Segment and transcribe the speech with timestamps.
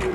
[0.00, 0.06] こ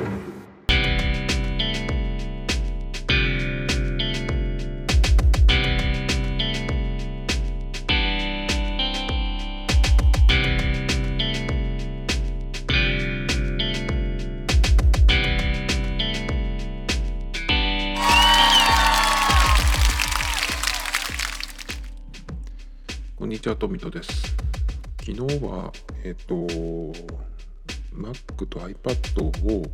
[23.28, 24.36] んにちは、トミトです。
[25.02, 25.72] 昨日は、
[26.04, 26.36] えっ、と、
[27.96, 29.66] Mac と iPad を、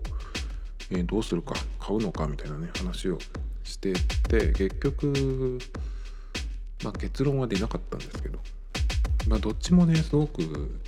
[0.89, 3.17] えーどうするか、買うのかみたいなね、話を
[3.63, 5.59] してて、結局、
[6.83, 8.39] まあ、結論は出なかったんですけど、
[9.27, 10.79] まあ、どっちもね、すごく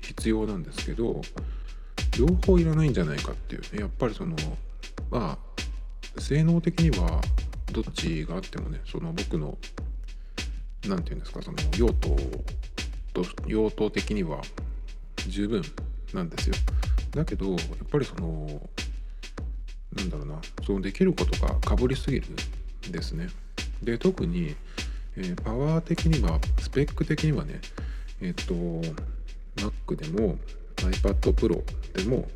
[0.00, 1.20] 必要なんですけど、
[2.18, 4.36] 両方いらないんじゃないかっていうね、やっぱりその、
[5.10, 5.38] ま
[6.16, 7.20] あ、性能的には
[7.72, 9.58] どっちがあってもね、その僕の
[10.88, 12.16] なんていうんですかその用途
[13.12, 14.40] と用途的には
[15.28, 15.62] 十分
[16.14, 16.54] なんですよ。
[17.10, 18.60] だけどやっぱりその
[19.94, 22.26] なんだろうなそのできることがかぶりすぎる
[22.88, 23.28] んですね。
[23.82, 24.54] で特に、
[25.16, 27.60] えーパワー的にはスペック的にはね
[28.20, 28.54] えっ、と
[29.56, 30.38] Mac でも
[30.76, 32.28] iPad Pro でも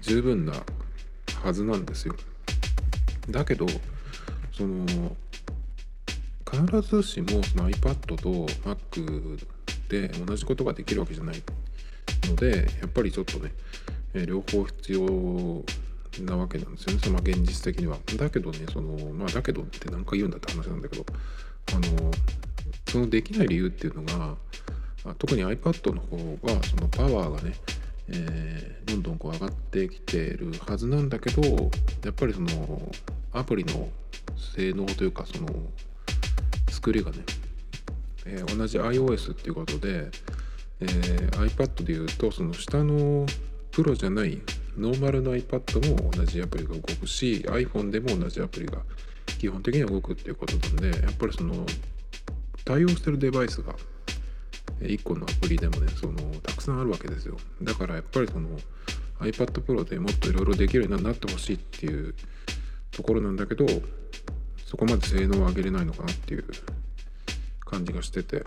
[0.00, 0.54] 十分な
[1.42, 2.14] はずなんですよ。
[3.30, 3.66] だけど
[4.52, 5.16] その
[6.50, 9.38] 必ずしもその iPad と Mac
[9.88, 11.42] で同じことができるわけじゃない。
[12.24, 13.52] のでやっぱりちょっとね、
[14.14, 15.64] え両方必要
[16.22, 17.00] なわけなんですよね。
[17.02, 17.98] その現実的には。
[18.16, 21.04] だけどねそのまあだけどって何回言うんだって話なんだけど
[21.72, 22.10] あの
[22.88, 24.36] そのできない理由っていうのが
[25.18, 27.54] 特に iPad の方はそのパワーがね
[28.08, 31.42] えーどんどんこう上がってきてるはずなんだけど
[32.04, 32.92] やっぱりその
[33.32, 33.88] アプリの
[34.54, 35.48] 性能というかその
[36.70, 37.18] 作りがね、
[38.26, 40.10] えー同じ iOS っていうことで、
[40.80, 43.26] えー iPad でいうとその下の
[43.70, 44.40] プロじゃない
[44.78, 48.78] ノーマルの iPad も同じアプリが動くし iPhone でも同じアプリが
[49.38, 51.66] 基本的には動くっていうことなんでやっぱりその
[52.64, 53.74] 対応してるデバイスが
[54.80, 57.36] 1個のアプリでもねそのたくさんあるわけですよ。
[57.62, 58.48] だからやっぱりその
[59.20, 62.14] iPad Pro でもっといろいろできるようになってほしいっていう
[62.90, 63.66] ところなんだけど
[64.66, 66.44] そこまで性能を上げれないのかなっていう
[67.64, 68.44] 感じがしてて、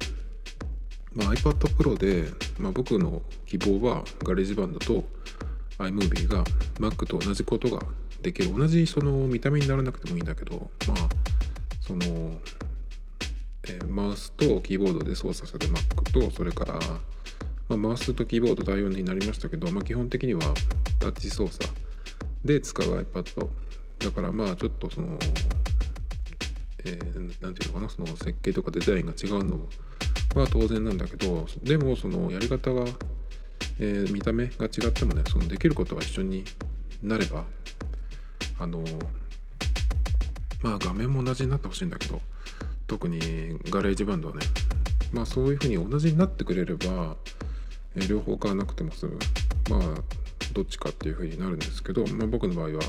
[1.17, 2.29] まあ、iPad Pro で、
[2.59, 5.03] まあ、僕の希望は GarageBand と
[5.79, 6.43] iMovie が
[6.79, 7.83] Mac と同じことが
[8.21, 8.55] できる。
[8.55, 11.09] 同じその見た目にならなくてもいいんだけどまあ
[11.81, 12.03] その、
[13.67, 16.73] えーマウスとキーボードで操作する Mac とそれから、
[17.67, 20.41] まあ、マウスとキーボード対応になりましたけど、まあ、基本的には
[20.99, 21.67] タッチ操作
[22.45, 23.47] で使う iPad
[23.99, 25.17] だからまあちょっとその
[26.85, 29.67] えーていうのかなその設計とかデザインが違うの
[30.35, 32.85] は当然なんだけどでもそのやり方が、
[33.79, 36.43] えー見た目が違ってもねそのできることが一緒に
[37.01, 37.45] なれば
[38.59, 38.83] あの
[40.61, 42.21] まあ画面も同じになってほしいんだけど
[42.87, 43.19] 特に
[43.69, 44.41] GarageBand はね
[45.11, 47.15] まあそういうふうに同じになってくれれば、
[47.95, 49.19] えー両方買わなくても済む。
[49.69, 49.81] まあ
[50.53, 52.83] どっちかっていうふうになるんですけど、まあ、僕の場合は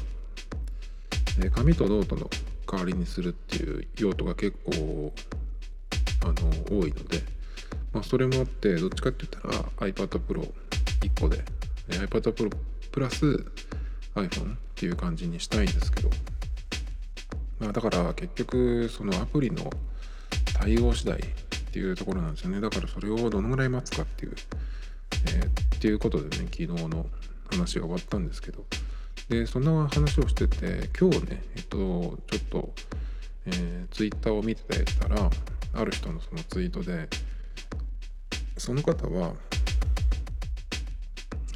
[1.38, 2.30] えー紙とノートの
[2.70, 5.12] 代わりにするっていう用途が結構
[6.22, 7.22] あの多いので、
[7.92, 11.44] まあ、それもあってどっちかって言ったら iPad Pro1 個で
[11.88, 12.56] iPad Pro
[12.90, 13.44] プラス
[14.14, 16.10] iPhone っていう感じにしたいんですけど、
[17.60, 19.70] まあ、だから結局そのアプリの
[20.54, 21.20] 対応次第っ
[21.72, 22.60] ていうところなんですよね。
[22.60, 24.34] だからそれをどのぐらい待つかっていう、
[25.26, 27.06] えーっていうことでね昨日の
[27.52, 28.66] 話が終わったんですけど
[29.28, 32.74] でそんな話をしてて今日ねえっとちょっと、
[33.46, 35.30] えー、ツイッターを見てたら
[35.74, 37.08] ある人のそのツイートで
[38.56, 39.34] その方は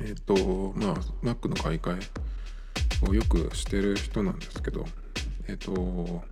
[0.01, 4.85] えっとまあ Mac の買い替えをよくしてる人なんですけど
[5.49, 6.23] えっと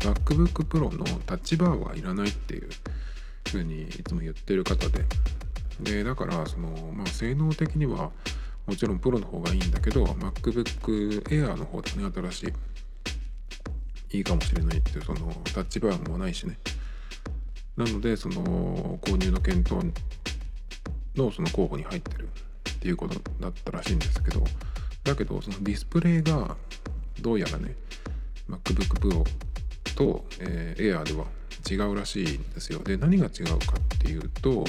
[0.00, 2.68] MacBook Pro のタッチバーはいらないっていう
[3.48, 5.04] ふうにいつも言ってる方で
[5.80, 8.10] でだからその、まあ、性能的には
[8.66, 12.52] もちろんプロの方がいいんだけど MacBook Air の方でね新しい。
[14.12, 16.58] いいかもしれないっていうそのタッチバーもないしね。
[17.76, 19.84] なのでその購入の検討
[21.16, 22.28] のその候補に入ってる
[22.70, 24.44] っていうことだったらしいんですけど
[25.04, 26.56] だけどそのディスプレイが
[27.20, 27.74] どうやらね
[28.48, 29.24] MacBook Pro
[29.94, 31.26] と、えー Air では
[31.70, 32.80] 違うらしいんですよ。
[32.80, 34.64] で何が違うかっていうと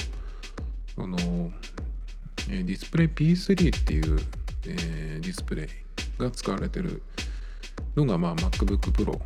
[0.94, 1.18] その、
[2.48, 4.20] えディスプレイ P3 っていう、
[4.66, 5.68] えーディスプレイ
[6.20, 7.02] が使われてる
[7.96, 9.20] のが、まあ、MacBook Pro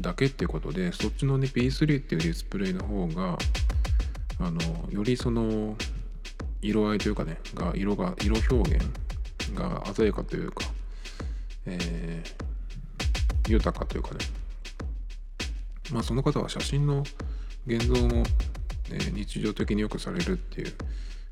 [0.00, 3.38] だけっていうことでそっちのね P3 っていうディスプレイの方が
[4.38, 4.60] あの
[4.90, 5.76] よりその
[6.60, 8.84] 色合いというかねが色が色表現
[9.54, 10.64] が鮮やかというか、
[11.66, 14.18] えー、豊かというかね。
[15.92, 17.04] まあその方は写真の
[17.66, 18.24] 現像も、
[18.90, 20.72] えー、日常的によくされるっていう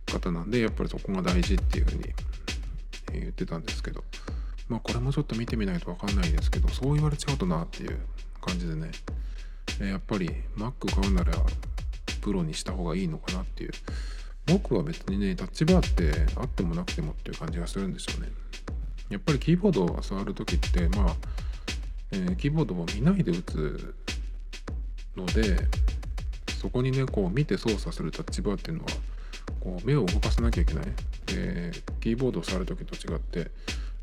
[0.07, 2.15] 方なんでやっぱりそこが大事っていうふうに、
[3.13, 4.05] 言ってたんですけど。
[4.69, 7.99] まあこれもちょっと見てみないと分かんないですけどそう言われちゃうとなっていう
[8.41, 8.91] 感じでね、
[9.81, 11.33] やっぱり Mac 買うなら
[12.21, 13.71] プロにした方がいいのかなっていう。
[14.47, 18.31] 僕は別にねタッチバーってあってもなくてもっていう感じがするんですよね。
[19.09, 21.17] やっぱりキーボードを触る時ってまあ、
[22.11, 23.95] えー、キーボードを見ないで打つ
[25.17, 25.57] ので
[26.61, 28.91] そこにねこう見て操作するタッチバーっていうのは
[29.61, 30.85] こう目を動かさなきゃいけない。
[31.27, 33.51] でキーボードを触る時と違って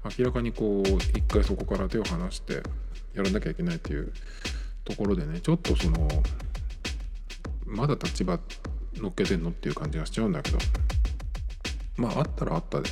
[0.04, 2.64] 明らかにこう一回そこから手を離して
[3.14, 4.12] やらなきゃいけないっていう
[4.84, 6.08] ところでねちょっとその
[7.66, 8.42] まだタッチバー
[9.02, 10.58] 乗っけてんのっていう感じがしちゃうんだけど。
[11.98, 12.90] まああったらあったで、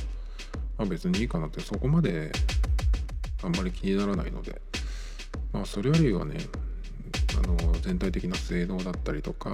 [0.78, 2.30] まあ、別にいいかなってそこまで
[3.42, 4.60] あんまり気にならないので。
[5.52, 6.36] まあそれよりはね
[7.38, 9.50] あの全体的な性能だったりとか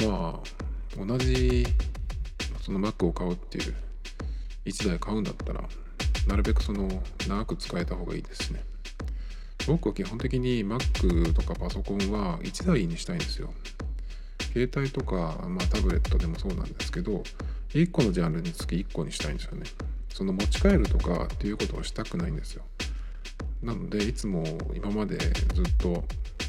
[0.00, 0.40] ま
[0.98, 1.66] あ同じ
[2.62, 3.74] その Mac を買うっていう
[4.64, 5.64] 1台買うんだったら
[6.26, 6.88] なるべくその
[7.28, 8.64] 長く使えた方がいいですね。
[9.66, 13.52] 僕は基本的に Mac とかパソコンは1台にしたいんですよ。
[14.52, 17.22] 携帯とか、まあ、タブレットでもそうなんですけど
[17.70, 19.64] 1個のジャンルにつき1個にしたいんですよね。
[20.08, 22.64] その持ち帰るとかっていうことをしたくないんですよ。
[23.62, 24.44] なのでいつも
[24.74, 26.04] 今までずっと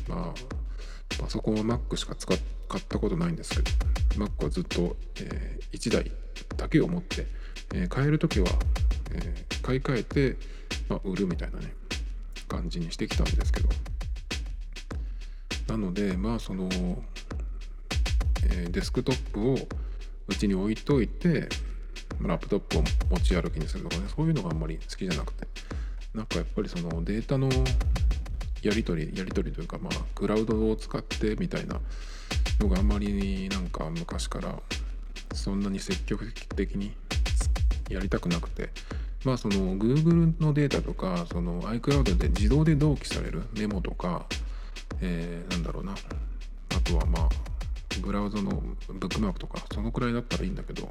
[0.08, 2.38] まあパソコンは Mac しか使っ
[2.68, 3.62] 買ったことないんですけ
[4.18, 6.12] ど Mac はずっと、えー、1台
[6.58, 7.26] だけを持って、
[7.74, 8.48] えー、買える時は、
[9.12, 10.38] えー、買い替えて、
[10.90, 11.74] まあ、売るみたいなね
[12.48, 13.70] 感じにしてきたんですけど。
[15.68, 16.70] なのでまあその
[18.50, 19.58] えデスクトップを
[20.28, 21.50] うちに置いといて
[22.22, 25.48] ラップトップを持ち歩きにするとかねそういうのがあんまり好きじゃなくて。
[26.18, 27.48] なんかやっぱりそのデータの
[28.64, 31.80] やり取りやり取りというかまあクラウドを使ってみたいな
[32.60, 34.60] のがあんまりなんか昔から
[35.34, 36.96] そんなに積極的に
[37.90, 38.70] やりたくなくて。
[39.26, 44.26] まあその Google のデータとかその iCloud で自動で同期されるメモとか、
[45.02, 45.94] えー、なんだろうな。
[45.94, 47.30] あとはまあ
[48.02, 50.88] ブラウザのブックマークとかそのくらいだったらいいんだけど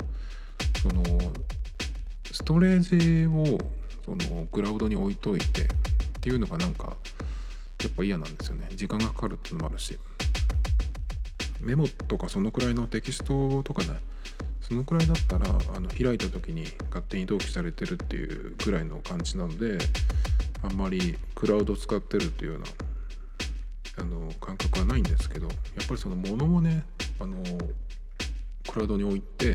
[0.83, 1.03] その
[2.33, 3.59] ストレージを
[4.05, 5.67] そのクラウドに置いといてっ
[6.21, 6.97] ていうのがなんか
[7.83, 8.69] やっぱ嫌なんですよね。
[8.75, 9.99] 時間がかかるっていうのもあるし。
[11.61, 13.99] メモとかそのくらいのテキストとかね
[14.69, 15.47] そのくらいだったら
[15.77, 19.79] あの開いた時に勝手に同期されてるっていうくらいの感じなので
[20.65, 22.67] あんまりクラウド使ってるっていうような
[23.99, 25.53] あの感覚はないんですけどや
[25.85, 26.85] っぱりそのものをね
[27.21, 27.37] あの
[28.69, 29.55] クラウドに置いて、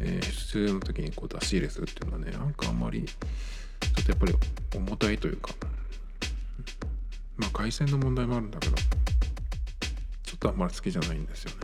[0.00, 4.34] えー、必要な時にこう出し入れするっていうのはねなんかあんまりちょっとやっぱり
[4.76, 5.54] 重たいというか
[7.38, 8.82] まあ回線の問題もあるんだけどちょ
[10.34, 11.56] っとあんまり好きじゃないんですよね。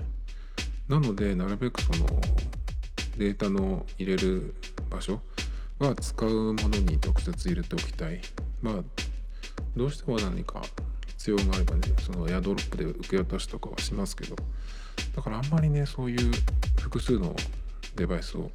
[0.88, 2.06] なのでなるべくその
[3.16, 4.55] データの入れる
[4.90, 5.20] 場所
[5.78, 8.20] は使うものに直接入れておきたい。
[8.62, 8.75] まあ
[9.76, 10.62] どうしても何か
[11.06, 14.37] 必要があればねそのエアドロップで受け渡しとかはしますけど。
[15.14, 16.32] だからあんまりねそういう
[16.81, 17.34] 複数の
[17.96, 18.50] デバイスを、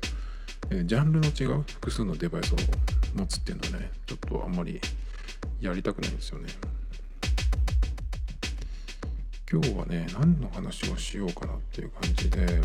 [0.70, 2.58] え、ジャンルの違う複数のデバイスを
[3.16, 4.80] 持つっていうのはねちょっとあんまり
[5.62, 6.50] やりたくないんですよね。
[9.52, 12.62] 今日はね何の話をしようかなっていう感じで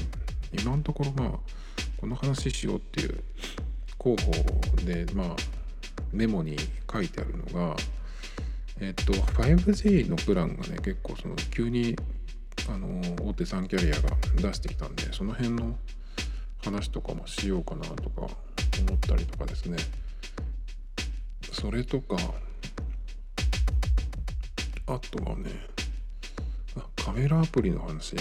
[0.53, 1.31] 今のところまあ
[2.05, 3.25] この話しようっていう
[3.97, 5.37] 候補でまあ
[6.13, 6.55] メモに
[6.93, 7.77] 書いてあるのが
[8.79, 11.97] えっと 5G のプランがね結構その急に
[12.69, 15.79] あの大手3キャリアが出してきたんでその辺の
[16.63, 19.79] 話とかもしようかなとか思ったりとかですね。
[21.53, 22.17] それとか
[24.89, 25.45] あとはね
[26.97, 28.15] カメラアプリの話。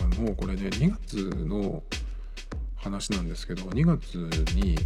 [0.00, 1.16] あのこれね2月
[1.46, 1.84] の
[2.78, 4.14] 話なんですけど2月
[4.54, 4.76] に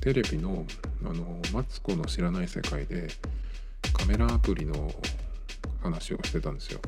[0.00, 0.66] テレビの
[1.04, 3.08] 「あのマツコの知らない世界」で
[3.92, 4.94] カメラアプリの
[5.82, 6.80] 話をしてたんですよ。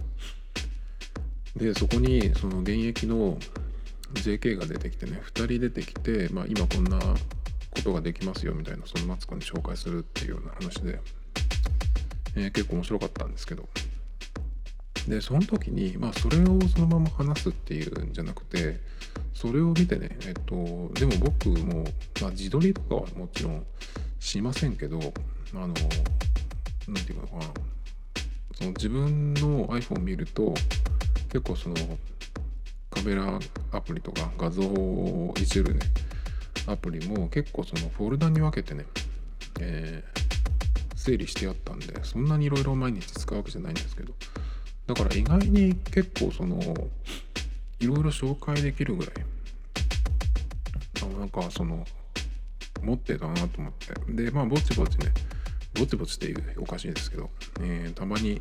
[1.57, 3.39] でそこにその現役の
[4.15, 7.15] JK が出てきてね2人出てきて、まあ、今こんなこ
[7.83, 11.01] とができますよみたいなそのマツコに紹介するっていうような話で、
[12.37, 13.69] えー、結構面白かったんですけど
[15.09, 18.81] でその時にまあそれをそのまま話すっていうんじゃなくて
[19.35, 20.55] それを見てねえっと
[20.95, 21.85] でも僕も、
[22.21, 23.67] まあ、自撮りとかはもちろん
[24.21, 24.99] しませんけど
[25.55, 27.43] あの何て言うのかな
[28.55, 30.55] その自分の iPhone 見ると
[31.31, 31.77] 結構その
[32.91, 33.39] カメラ
[33.73, 35.81] アプリとか画像をいじるね
[36.67, 38.85] アプリも結構そのフォルダに分けてね、
[39.61, 44.13] えー、整理してあったんでそんなにいろいろ毎日使うわけじゃないんですけど
[44.87, 46.61] だから意外に結構その
[47.83, 49.15] いろいろ紹介できるぐらい。
[51.19, 51.85] なんかその
[52.81, 54.13] 持ってたなと思って。
[54.25, 55.13] でまあぼちぼちね。
[55.75, 58.41] ぼちぼちっていうおかしいですけど、えー、たまに、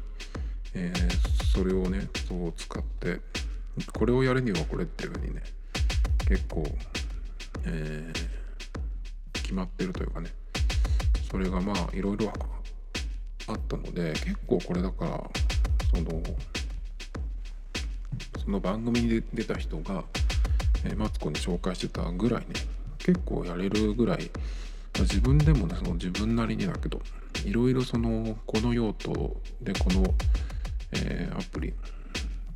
[0.75, 3.19] えー、それをねそう使って
[3.93, 5.41] これをやるにはこれっていうふうにね
[6.27, 6.63] 結構、
[7.65, 10.29] えー、決まってるというかね。
[11.31, 12.31] それがまあいろいろ
[13.47, 15.23] あったので結構これだから
[15.89, 16.21] その
[18.51, 20.03] の番組に出た人が、
[20.85, 22.47] えー、マツコに紹介してたぐらいね
[22.99, 24.29] 結構やれるぐらい
[24.99, 27.01] 自分でもねその自分なりにだけど
[27.45, 30.13] いろいろそのこの用途でこの、
[30.91, 31.73] えー、アプリっ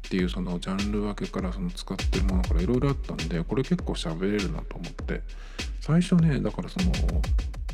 [0.07, 5.21] ていうそのジャンル分けからその使ってるものからいろいろあったんでこれ結構喋れるなと思って
[5.81, 6.91] 最初ねだからその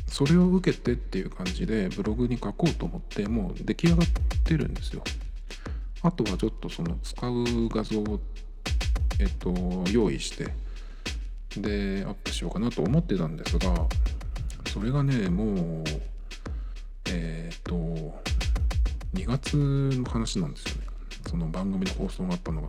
[0.06, 4.06] それを受けてっていう感じでブログに書こうと思ってもう出来上がっ
[4.44, 5.02] てるんですよ。
[6.02, 8.20] あとはちょっとその使う画像を
[9.20, 9.52] えっと
[9.90, 10.44] 用意して
[11.56, 13.86] でアップしようかなと思ってたんですが
[14.66, 15.84] それがねもう
[17.06, 17.74] えっ、と
[19.14, 20.86] 2月の話なんですよね。
[21.28, 22.68] その番組の放送があったのが。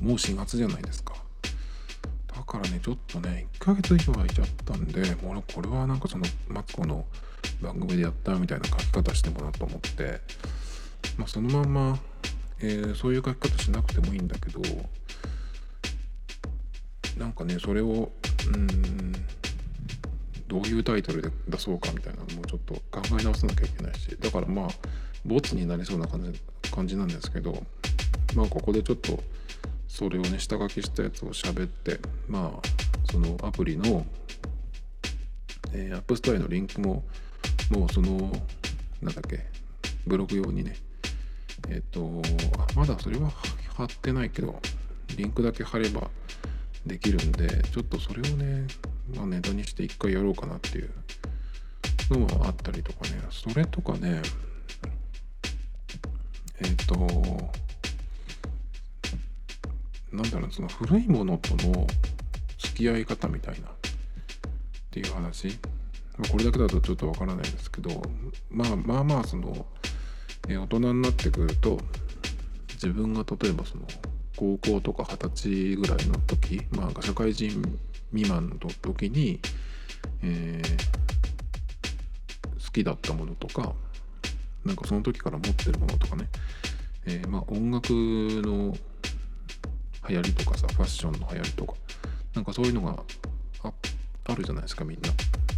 [0.00, 1.14] もう4月じゃないですか。
[2.34, 7.04] だからねちょっとね1ヶ月以上空いちゃったんでもうこれはなんかそのマツコの
[7.60, 10.20] 番組でやったみたいな書き方してもらうと思って。
[11.16, 11.98] まあそのまんま、
[12.60, 14.60] えー、そういう書き方しなくてもいいんだけど
[17.18, 18.10] なんかねそれを
[18.46, 19.12] うん
[20.48, 24.68] どういうタイトルで出そうかみたいなのもちょっと考え直さなきゃいけないしだからまあ
[25.24, 26.40] ボツになりそうな感じ
[26.70, 27.62] 感じなんですけど
[28.34, 29.22] まあここでちょっと
[29.86, 34.06] それをね下書きしたやつを喋ってまあそのアプリの、
[35.72, 37.04] えー、 App Store へのリンクも
[37.70, 38.32] もうその
[39.02, 39.46] なんだっけ
[40.06, 40.76] ブログ用にね
[41.68, 42.22] えっ、と
[42.74, 43.30] まだそれは
[43.74, 44.60] 貼ってないけど
[45.16, 46.10] リンクだけ貼れば
[46.86, 48.66] できるんでちょっとそれをね、
[49.14, 50.90] まあ、ネタにして一回やろうかなっていう
[52.10, 53.20] のもあったりとかね。
[53.30, 54.22] それとかね
[56.62, 56.94] えっ、と
[60.12, 61.86] なんだろうその古いものとの
[62.58, 63.72] 付き合い方みたいなっ
[64.90, 65.58] ていう話。
[66.28, 68.02] これだけだとちょっとわからないですけど
[68.50, 69.66] まあまあまあその、
[70.48, 71.78] え、大人になってくると
[72.74, 73.84] 自分が例えばその
[74.36, 77.62] 高校とか二十歳ぐらいの時、まあ、社会人
[78.12, 79.38] 未満の時に、
[80.22, 80.78] えー、
[82.64, 83.74] 好きだったものとか
[84.64, 86.28] なんかその時から持ってるものとかね、
[87.06, 88.74] えー、まあ音楽の
[90.08, 91.74] 流行りとかさファッションの流行りとか
[92.34, 93.02] なんかそういうのが
[93.62, 93.72] あ
[94.24, 95.08] あるじゃないですかみんな。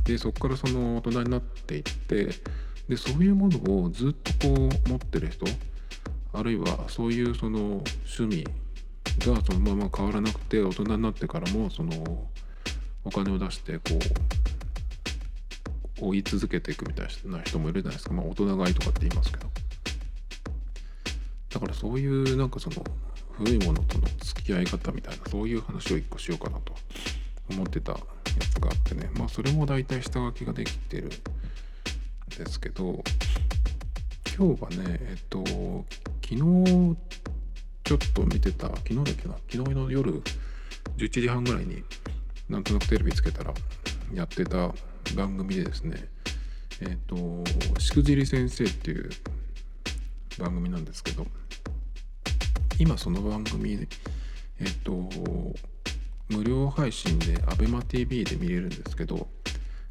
[0.05, 2.31] でそこからその大人になっていって
[2.89, 5.47] でそういうものをずっとこう持ってる人
[6.33, 7.83] あるいはそういうその
[8.19, 8.45] 趣味
[9.19, 12.29] がそのまま変わらなくて大人になってからもその
[13.05, 13.81] お金を出してこ
[16.01, 18.15] う追い続けていくみたいな人もいるじゃないですか。
[18.15, 19.49] まあ大人買いとかって言いますけど。
[21.51, 22.85] だからそういうなんかその
[23.33, 26.75] 古いものとの付き合い方みたいなそういう話を一個しようかなと
[27.51, 27.99] 思ってたや
[28.51, 29.11] つがあってね。
[29.17, 31.11] まあそれも大体下書きができてる
[32.39, 33.03] ですけど
[34.37, 35.45] 今日はねえっと
[36.23, 36.97] 昨日
[37.85, 40.23] ちょっと見てた昨日だっけな昨日の夜
[40.97, 41.83] 11時半ぐらいに
[42.49, 43.53] なんとなくテレビつけたら
[44.15, 44.73] やってた
[45.15, 46.09] 番組でですね
[46.81, 47.45] えっ、と
[47.79, 49.11] しくじり先生っていう
[50.39, 51.27] 番組なんですけど
[52.79, 53.87] 今その番組で
[54.61, 55.09] えっ、と
[56.29, 59.29] 無料配信で ABEMATV で見れるんですけど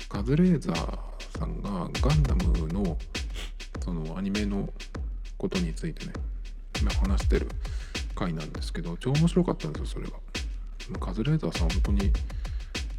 [0.10, 2.98] カズレーザーさんがガンダムの
[3.84, 4.70] そのアニメの
[5.38, 6.14] ことについてね
[6.82, 7.50] 今話してる
[8.16, 10.14] 回なんですけど超面白かったんですよそれが。
[11.00, 12.12] カズレーザーさん本当に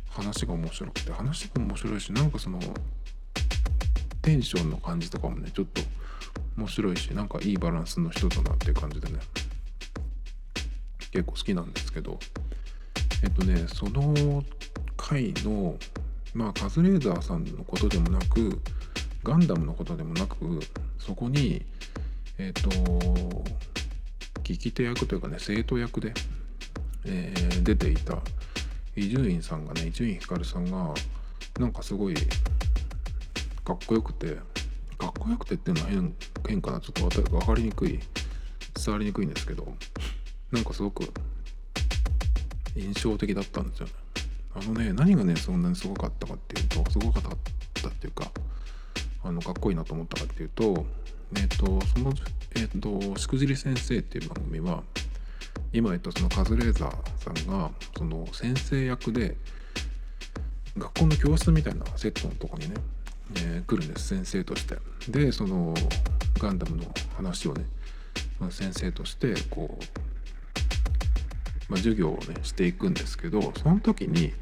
[0.08, 2.58] 話が面白くて話も面白いしなんかその
[4.22, 5.82] テンションの感じとかもねちょっと
[6.56, 9.18] 面白いしなんかいいバランスの人だなっていう感じでね
[11.10, 12.18] 結構好きなんですけど
[13.22, 14.42] えっとねその
[14.96, 15.76] 回の
[16.34, 18.60] まあカズレーザーさんのことでもなく
[19.22, 20.36] ガンダムのことでもなく
[20.98, 21.64] そこに
[22.38, 22.70] えっと
[24.42, 26.12] 聞き手役というかね生徒役で、
[27.04, 28.18] えー、出ていた
[28.96, 30.94] 伊集院さんがね伊集院光さんが
[31.58, 32.14] なんかすごい
[33.64, 34.36] かっこよくて
[34.98, 36.14] かっこよくてっていうのは変
[36.48, 38.00] 変かなちょっと分かりにくい
[38.74, 39.66] 伝わりにくいんですけど
[40.50, 41.04] なんかすごく
[42.76, 43.92] 印象的だったんですよね。
[44.54, 47.22] あのね何がねそんなにすごかったかっていうとすごかっ
[47.74, 48.30] たっていうか
[49.24, 50.84] あのかっこいいなと思ったかっていうと
[51.36, 52.12] えっ、とその
[52.56, 54.82] えっ、としくじり先生っていう番組は
[55.72, 59.36] 今言ったそのカズレーザーさんがその先生役で
[60.76, 62.74] 学校の教室みたいなセットのとこにね、
[63.36, 64.78] えー、来るんです先生として。
[65.08, 65.74] でその
[66.38, 66.84] ガンダムの
[67.16, 67.64] 話をね
[68.50, 70.11] 先生としてこう、
[71.72, 74.34] まあ、授業をねしていくんですけどその時に、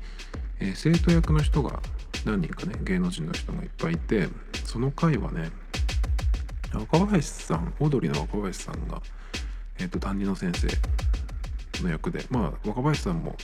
[0.59, 1.81] えー、生徒役の人が
[2.27, 4.29] 何人かね芸能人の人がいっぱいいて
[4.65, 5.53] その回はね
[6.75, 9.01] 若林さんオードリーの若林さんが、
[9.79, 13.37] えーと、担任の先生の役でまあ若林さんも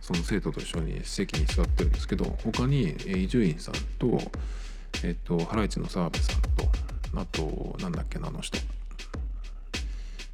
[0.00, 4.20] その生徒と一緒に席に座ってるんですけど他に伊集院さんと,、
[5.04, 6.68] えーと、ハライチの澤部さんと
[7.14, 8.58] あとなんだっけなあの人、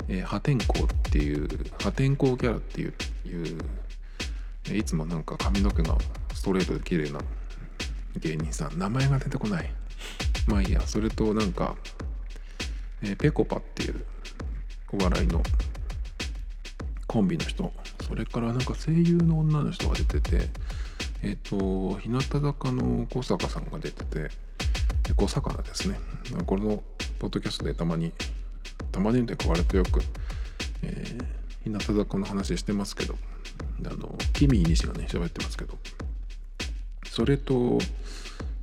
[0.08, 1.48] えー、破天荒っていう
[1.80, 2.94] 破天荒キャラっていう
[3.26, 5.96] いういつもなんか髪の毛が
[6.34, 7.20] ストレートで綺麗な
[8.18, 9.70] 芸人さん名前が出てこない。
[10.46, 11.76] まあいいやそれとなんか
[13.02, 14.04] えー、ペコパっていう
[14.92, 15.42] お笑いの
[17.06, 17.72] コンビの人
[18.06, 20.48] それからなんか声優の女の人が出てて
[21.22, 24.30] えっ、ー、と日向坂の小坂さんが出てて
[25.16, 25.98] 小魚ですね。
[26.46, 26.82] この
[27.18, 28.12] ポッドキャストでたまに
[28.92, 30.00] たまにという割とよく、
[30.82, 33.16] えー、日向坂の話してますけど
[33.84, 35.78] あのキミー西がね喋ってますけど
[37.10, 37.78] それと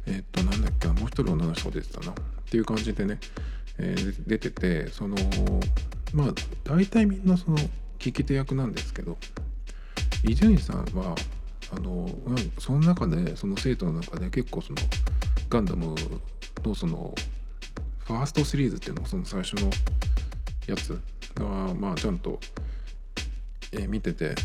[0.05, 2.13] えっ、となんだっけもう一人女の人が出てたなっ
[2.49, 3.19] ていう感じでね
[3.79, 5.17] えー、出ててその
[6.13, 7.57] まあ大体みんなその
[7.99, 9.17] 聞き手役なんですけど
[10.23, 11.15] 伊集院さんは
[11.75, 12.09] あの
[12.59, 14.79] その中でその生徒の中で結構その
[15.49, 15.95] ガンダム
[16.63, 17.15] のその
[18.05, 19.69] ファーストシリーズっていうのその最初の
[20.67, 20.99] やつ
[21.35, 22.39] がまあちゃんと、
[23.71, 24.35] えー、見てて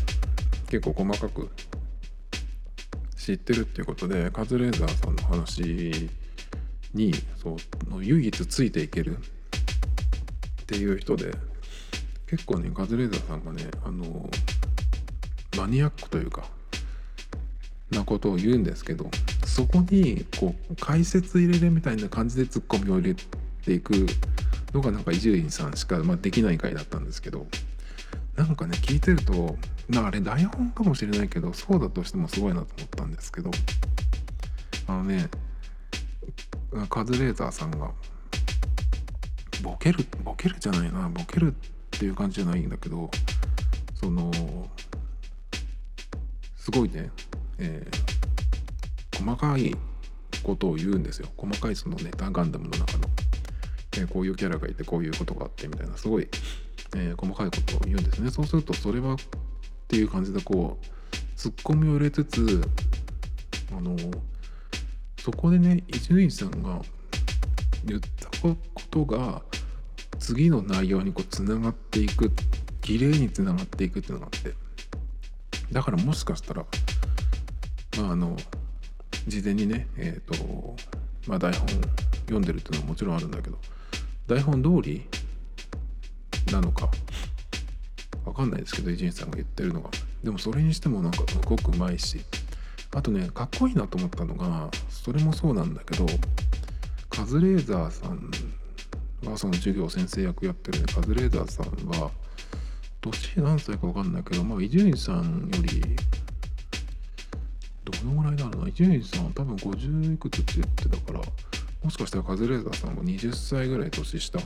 [0.69, 1.49] 結構細かく
[3.17, 6.09] 知ってるっていうことでカズレーザーさんの話
[6.93, 9.21] にそう唯一ついていけるっ
[10.65, 11.33] ていう人で
[12.27, 14.29] 結構ねカズレーザーさんがねあの
[15.57, 16.45] マニアックというか
[17.91, 19.09] なことを言うんですけど
[19.45, 23.15] そこにこう解説入れるみたいな感じでツッコミを入れ
[23.69, 24.07] ていく
[24.73, 27.45] のがなんか伊集院さんしか、まあ、できない回だったんですけど
[28.35, 33.51] なんかね聞いてるとなあれ台本かもしれないけどそうだとしてもすごいなと思ったんですけど
[34.87, 35.29] あのね
[36.89, 37.91] カズレーザーさんが
[39.61, 41.55] ボケるボケるじゃないなボケるっ
[41.91, 43.11] ていう感じじゃないんだけど
[43.93, 44.31] その
[46.55, 47.11] すごいね、
[47.59, 49.75] えー、細かい
[50.41, 51.27] ことを言うんですよ。
[51.37, 53.09] 細かいそのネタガンダムの中の、
[53.99, 56.27] え、こういうキャラがいてこういうことがあってみたいなすごい、
[56.95, 58.31] え、細かいことを言うんですね。
[58.31, 59.17] そうするとそれはっ
[59.87, 60.85] ていう感じでこう
[61.35, 62.61] ツッコミを入れつつ
[63.75, 63.95] あの
[65.17, 66.81] そこでね伊集院さんが
[67.85, 68.55] 言ったこ
[68.91, 69.41] とが
[70.19, 72.31] 次の内容にこうつながっていく
[72.81, 74.53] 綺麗につながっていくっていうのがあって
[75.71, 76.65] だからもしかしたら
[77.97, 78.37] まああの
[79.27, 80.75] 事前にねえっ、ー、と
[81.27, 81.67] まあ台本
[82.25, 83.57] 読んでるっていうのはもちろんあるんだけど
[84.29, 85.07] 台本通り
[86.51, 86.89] なのか？
[88.23, 89.89] わかんないですけど伊集院さんが言ってるのが。
[90.23, 92.21] でもそれにしてもなんかすごくうまいし。
[92.91, 96.05] あとねかっこいいなと思ったのがそれもそうなんだけど
[97.09, 98.31] カズレーザーさん
[99.29, 101.65] はその授業先生役やってるねカズレーザーさん
[101.99, 102.11] は
[103.01, 105.81] 年何歳か分かんないけどまあ伊集院さんより
[107.83, 108.69] どのぐらいだろうな？
[108.69, 111.21] 伊集院さんは多分50いくつって言ってたから
[111.83, 114.39] もしかしたらカズレーザーさんも20歳ぐらい年下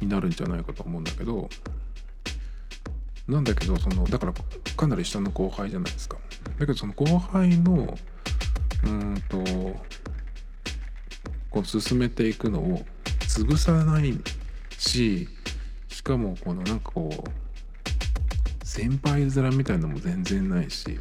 [0.00, 1.48] になるんじゃないかと思うんだけど
[3.28, 4.34] なんだけどそのだから
[4.76, 6.18] かなり下の後輩じゃないですか。
[6.58, 7.96] だけどその後輩の
[8.84, 9.38] うんと
[11.50, 12.84] こう進めていくのを
[13.20, 14.18] 潰さない
[14.76, 15.28] し
[15.88, 21.00] しかもこのなんかこう先輩面みたいのも全然ないしで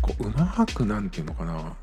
[0.00, 1.74] こううまくなんていうのかな。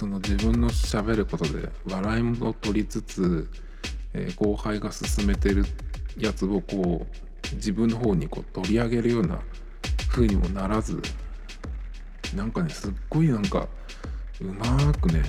[0.00, 3.46] その自分のしゃべることで笑いも取りつつ、
[4.14, 5.66] えー、後輩が進めてる
[6.16, 7.06] やつをこ
[7.52, 9.42] う自分の方にこう取り上げるような
[10.08, 11.02] 風にもならず
[12.34, 13.68] なんかねすっごいなんか
[14.40, 15.22] うまくね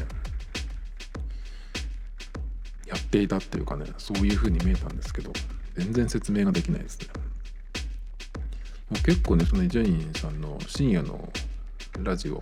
[2.87, 5.33] やっていたっていうかねそういう風に見えたんですけど
[5.75, 7.07] 全然説明ができないですね。
[8.89, 11.29] もう結構ねそのジャニーさんの深夜の
[11.99, 12.41] ラジオ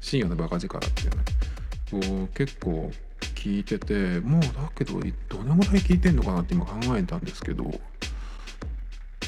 [0.00, 1.18] 深夜のバカ力っていうね
[1.90, 2.90] こう結構
[3.34, 7.64] 聞いててもうだけどどのぐらい聞いてんのかなって今考えたんですけど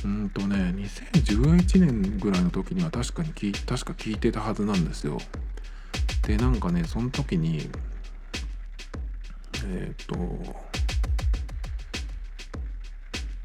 [0.05, 5.19] うんとね2011年ぐらいの時には確かに聞確か聞いてたはずなんですよ。
[6.27, 7.69] でなんかねその時に
[9.67, 10.17] えっ、ー、と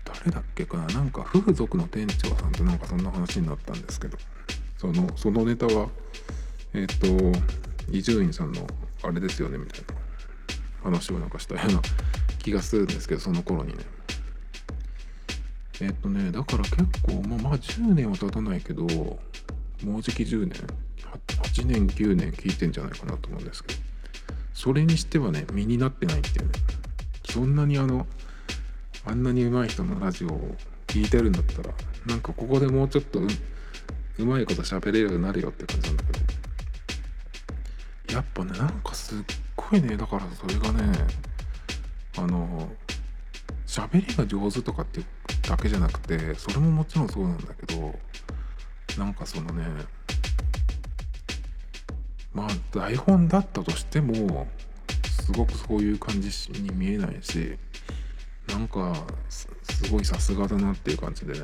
[0.06, 0.86] 誰だっけかな？
[0.88, 4.18] なんか夫婦族の店長さんとなんかそんな話になったんですけど
[4.78, 5.90] そのそのネタは
[6.74, 7.40] えっ、ー、と
[7.92, 8.66] 伊集院さんの
[9.06, 10.06] あれですよねみたいな。
[10.86, 11.82] 話をなんかしたような
[12.40, 13.84] 気がするんですけどその頃にね。
[15.82, 20.54] えっとねだから結構まあまあ10年は経たないけどもうじき10年
[21.52, 23.80] 8年9年聞いてんじゃないかなと思うんですけど
[24.54, 26.52] それにしてはね身になってないっていうね。
[27.28, 28.08] そんなにあの
[29.06, 30.56] あんなに上手い人のラジオを
[30.88, 31.74] 聞いてるんだったら
[32.06, 36.35] なんかここでもうちょっとうまいこと喋れるようになるよって感じなんだけど。
[38.12, 39.20] やっぱねなんかすっ
[39.56, 40.92] ごいねだからそれがね
[42.18, 42.70] あの
[43.66, 45.06] 喋りが上手とかっていう
[45.48, 47.98] だけじゃなくてそれももちろんそうなんだけど
[48.98, 49.66] なんかそのね
[52.34, 54.48] まあ台本だったとしても
[55.26, 56.30] すごくそういう感じ
[56.62, 57.58] に見えないし
[58.48, 58.94] なんか
[59.30, 59.48] す
[59.92, 61.40] ごいさすがだなっていう感じでね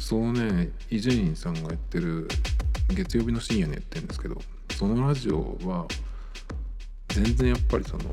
[0.00, 2.28] そうね伊集院さんがやってる
[2.90, 4.40] 月曜日の深夜にやってるんですけど
[4.76, 5.86] そのラジオは
[7.08, 8.04] 全然やっぱりその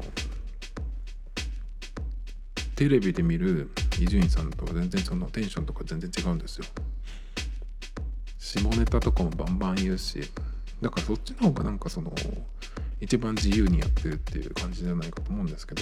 [2.75, 6.65] テレビで見る伊集院さんとは全然そのテンションとか全然違うんですよ。
[8.39, 10.21] 下ネタとかもバンバン言うし
[10.81, 12.13] だからそっちの方がなんかその
[13.01, 15.81] 一番自由にやってるっていう感じじゃないかと思うんですけど。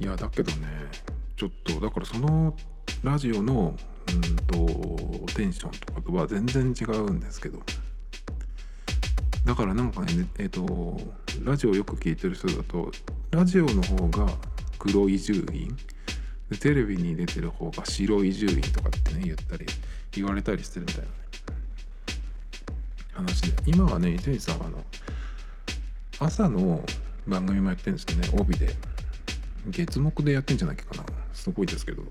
[0.00, 0.68] いやだけどね
[1.36, 2.56] ちょっとだからその
[3.02, 3.76] ラジオの
[4.12, 7.60] うんとテンションとかとは全然違うんですけど。
[9.44, 10.98] だからなんかねえっ、と
[11.42, 12.90] ラジオよく聞いてる人だと
[13.30, 14.32] ラジオの方が
[14.78, 15.76] 黒い獣院
[16.50, 19.66] でテレビに出てる方が白い獣院とかってね言ったり
[20.12, 21.08] 言われたりしてるみたいな
[23.14, 23.62] 話で。
[23.66, 24.84] 今はね伊集院さんはあの
[26.20, 26.82] 朝の
[27.26, 28.74] 番組もやってるんですけどね帯で。
[29.70, 31.04] 月目でやってんじゃないかな。
[31.32, 32.02] すごいですけど。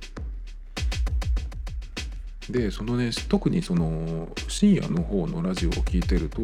[2.49, 6.41] でそのね特にその深夜の方のラジオを聞いてると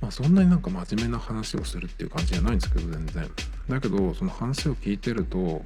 [0.00, 3.30] まあそんなになんか真面目な話をするっていう感じじゃないんですけど全然
[3.68, 5.62] だけどその話を聞いてると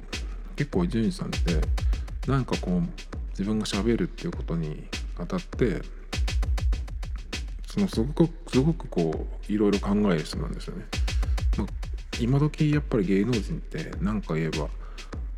[0.55, 1.61] 結構伊集院さんって
[2.29, 2.81] なんかこう
[3.31, 4.83] 自分がしゃべるっていうことに
[5.17, 5.81] あたって
[7.65, 10.85] そのすごくすごくこういろいろ考える人なんですよね。
[11.57, 11.67] まあ、
[12.19, 14.67] 今時やっぱり芸能人って何か言えば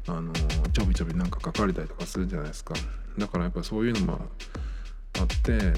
[0.07, 0.33] あの
[0.73, 2.73] ちょびちょびなんか書かれたりとかするじゃないですか。
[3.17, 4.27] だからやっぱそういうのも
[5.19, 5.77] あってだか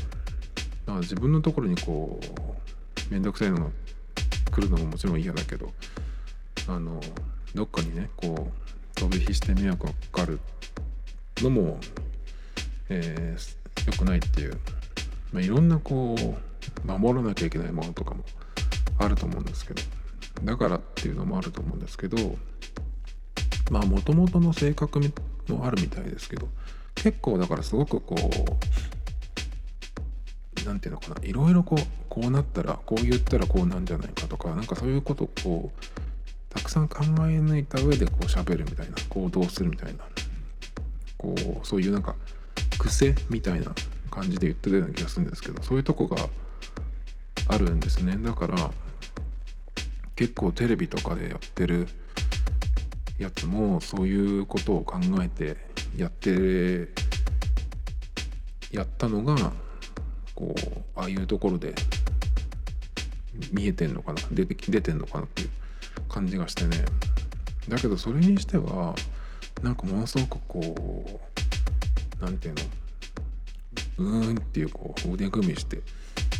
[0.87, 3.71] ら自分のところにこう面倒くさいのが
[4.51, 5.71] 来るのももちろん嫌だけど
[6.67, 7.01] あの
[7.55, 10.39] どっかにねこう飛び火して迷惑がかかる
[11.37, 11.79] のも、
[12.89, 14.59] えー、良くないっていう、
[15.31, 18.23] まあ、いろんなこう守らなきゃいけないものとかも
[18.99, 19.81] あると思うんですけど
[20.43, 22.17] だからっていうのもあると思うんですけど
[23.71, 24.99] まあもともとの性格
[25.47, 26.47] もあるみたいですけど
[26.95, 28.19] 結構だからすごくこう
[30.65, 35.85] 何て言うのかないろいろこうこうなったらこう言ったらこうなんじゃないかとかなんかそういうことをこう
[36.53, 37.03] たくさん考え
[37.39, 40.03] 抜いた上でこう喋るみたいな行動するみたいな
[41.17, 42.15] こうそういうなんか
[42.77, 43.73] 癖みたいな
[44.11, 46.29] 感じで言ってたような気がするんですけどそういうとこが
[47.47, 48.17] あるんですね。
[48.17, 48.71] だから
[50.15, 51.87] 結構テレビとかでやってる
[53.17, 55.57] やつもそういうことを考えて
[55.95, 56.89] やって
[58.71, 59.51] やったのが
[60.33, 61.75] こうああいうところで
[63.51, 65.49] 見えてんのかな出て出てんのかなっていう
[66.09, 66.77] 感じがしてね。
[67.69, 68.93] だけどそれにしては
[69.61, 71.21] なんかものすごくこ
[72.19, 72.65] う何て言
[73.99, 75.81] うのうーんっていうこう腕組みして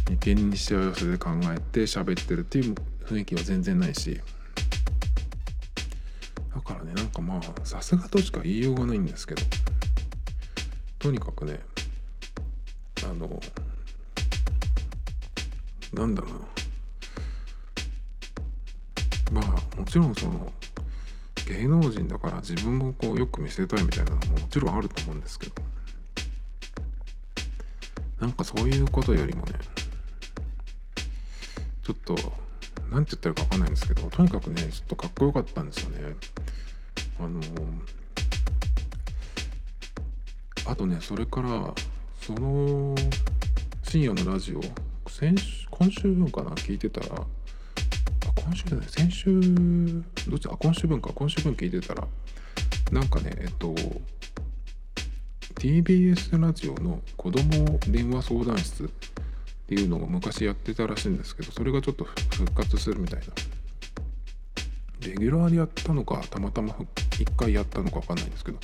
[0.09, 4.19] 眉間にしわ寄せで考えて喋ってるっていう雰囲気は全然ないし
[6.63, 9.41] からねなんかまあさすがとしか言いようがないんですけど。
[10.99, 11.59] とにかくね
[13.03, 13.41] あの
[15.93, 16.31] なんだろう。
[19.33, 19.45] まあ
[19.77, 20.51] もちろんその
[21.47, 25.55] 芸能人だから自分もこうよく見せたいみたいなのももちろんあると思うんですけど。
[28.19, 29.51] なんかそういうことよりもね
[31.83, 32.15] ちょっと
[32.93, 36.15] 何て言ったらか分かんないんですけどとにかくねちょっとかっこよかったんですよね。
[37.19, 37.41] あの
[40.65, 41.73] あとねそれから
[42.21, 42.95] その
[43.81, 44.61] 深夜のラジオ
[45.09, 46.51] 先週今週分かな？
[46.51, 47.25] 聞いてたらあ
[48.35, 49.41] 今週じゃない先週
[50.29, 50.47] どっち？
[50.47, 51.11] あ今週分か。
[51.13, 52.07] 今週分聞いてたら
[52.91, 53.73] なんかねえっと
[55.55, 58.89] TBS ラジオの子ども電話相談室
[59.73, 63.25] っていうのを昔やってたらしいんですけどそれがちょっと復活するみたいな
[65.07, 66.75] レギュラーでやったのかたまたま
[67.19, 68.59] 一回やったのか分かんないんですけど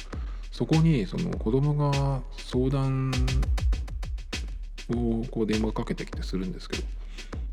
[0.51, 3.11] そこにその子供が相談
[4.91, 6.83] をこう電話かけてきてするんですけど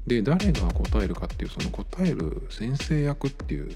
[0.07, 3.75] で誰が答えるかっていうその答える先生役っていう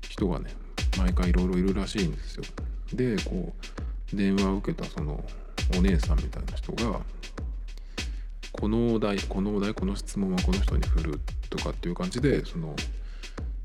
[0.00, 0.50] 人がね
[0.98, 2.44] 毎回いろいろいるらしいんですよ。
[2.92, 3.52] でこ
[4.12, 5.24] う電話を受けたその
[5.76, 7.00] お姉さんみたいな人が
[8.54, 12.74] このお題このお題この質問はこの人に振るとかっていう感じでその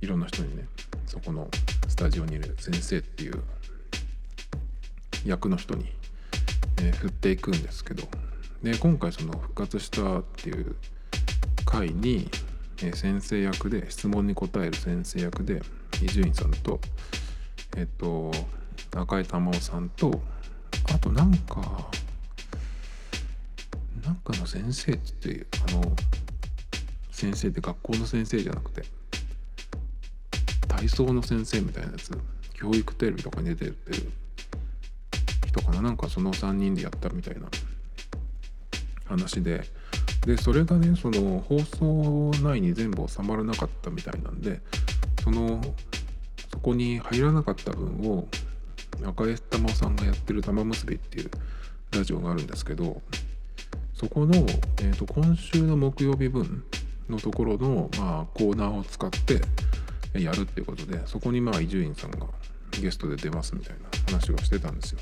[0.02, 0.66] いろんな人にね
[1.06, 1.48] そこの
[1.88, 3.42] スタジオにいる先生っていう
[5.26, 5.86] 役の人に、
[6.82, 8.04] えー、振っていくんですけど
[8.64, 10.76] で今回その復活したっていう
[11.66, 12.30] 回に、
[12.82, 15.62] えー、先生役で質問に答える先生役で
[16.04, 16.80] 伊集院さんと
[17.78, 18.32] えっ、ー、と
[18.98, 20.20] 赤井玉緒さんと
[20.92, 21.92] あとなんか
[24.04, 25.96] なんかの先生ってあの
[27.12, 28.84] 先生って学校の先生じゃなくて
[30.68, 32.18] 体操の先生みたいなやつ
[32.54, 33.76] 教育テレビとかに出てる
[35.48, 35.82] 人かな？
[35.82, 37.50] なんかその3人でやったみたいな
[39.06, 39.64] 話で。
[40.26, 44.60] でそれがねその放送内に全部収まらなかったみたいなんで
[45.24, 45.62] その
[46.52, 48.28] そこに入らなかった分を
[49.06, 51.32] 赤江玉さんがやってる「玉結び」っていう
[51.92, 53.02] ラジオがあるんですけど
[54.00, 56.64] そこの、えーと、今週の木曜日分
[57.10, 59.42] のところの、まあ、コーナーを使って
[60.18, 62.26] やるっていうことでそこにまあ伊集院さんが
[62.80, 65.00] ゲストで出ますみたいな話をしてたんですよ。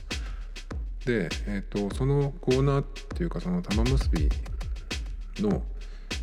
[1.05, 4.29] で、えーと、そのコーナーっていうかその玉結び
[5.41, 5.61] の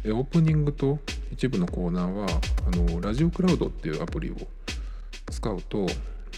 [0.07, 0.99] オープニングと
[1.33, 2.27] 一部のコーナーは
[2.67, 4.35] あのラジオクラウドっていうアプリを
[5.31, 5.87] 使うと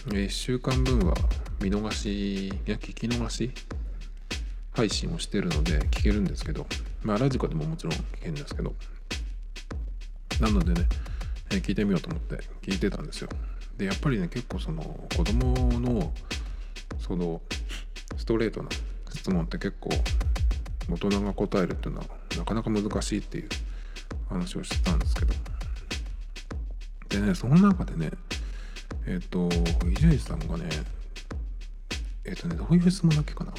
[0.05, 1.15] 1週間分は
[1.61, 3.51] 見逃しや聞き逃し
[4.77, 6.67] 配信をしてるので聞けるんですけど
[7.01, 8.75] まあラジコでももちろん聞けるんですけど
[10.39, 10.87] なのでね、
[11.49, 13.29] え聞いてみようと思って聞いてたんですよ。
[13.75, 14.83] でやっぱりね結構その
[15.15, 16.13] 子供の
[16.99, 17.41] その
[18.17, 18.69] ストレートな
[19.15, 19.89] 質問って結構
[20.91, 22.05] 大人が答えるっていうのは
[22.37, 23.49] なかなか難しいっていう
[24.29, 25.33] 話をしてたんですけど。
[27.09, 28.11] でねその中でね
[29.07, 29.49] えっ、ー、と
[29.89, 30.69] 伊集院さんがね
[32.25, 33.53] えっ、ー、とねどういう質問だっけかな。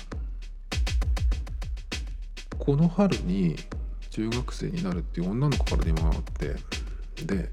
[2.69, 3.57] この春に
[4.11, 7.49] 中学生になるっていう女の子から電話があってで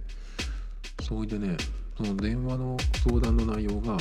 [1.04, 1.56] それでね
[1.96, 3.96] その電話の相談の内容が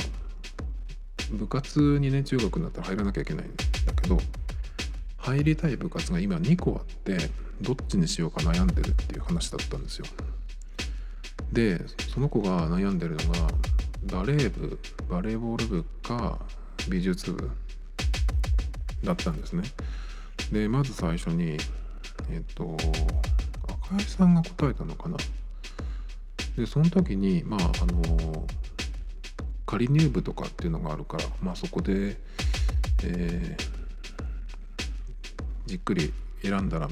[1.31, 4.17] 部活にね中学になったら入らなきゃいけないんだけど
[5.15, 10.05] 入りたい部活が今2個あってどっちにしようか悩んでるっていう話だったんですよ。
[11.53, 11.79] で
[12.13, 13.47] その子が悩んでるのが
[14.11, 14.77] バレー部
[15.09, 16.39] バレーボール部か
[16.89, 17.51] 美術部
[19.05, 19.63] だったんですね。
[20.51, 21.57] でまず最初に
[22.29, 22.77] えっと
[23.87, 25.17] 赤井さんが答えたのかな？
[26.57, 28.47] でその時にまああの
[29.65, 32.17] 仮入部とかっていうのがあるから、まあ、そこで、
[33.03, 33.63] えー、
[35.65, 36.89] じっくり選んだらっ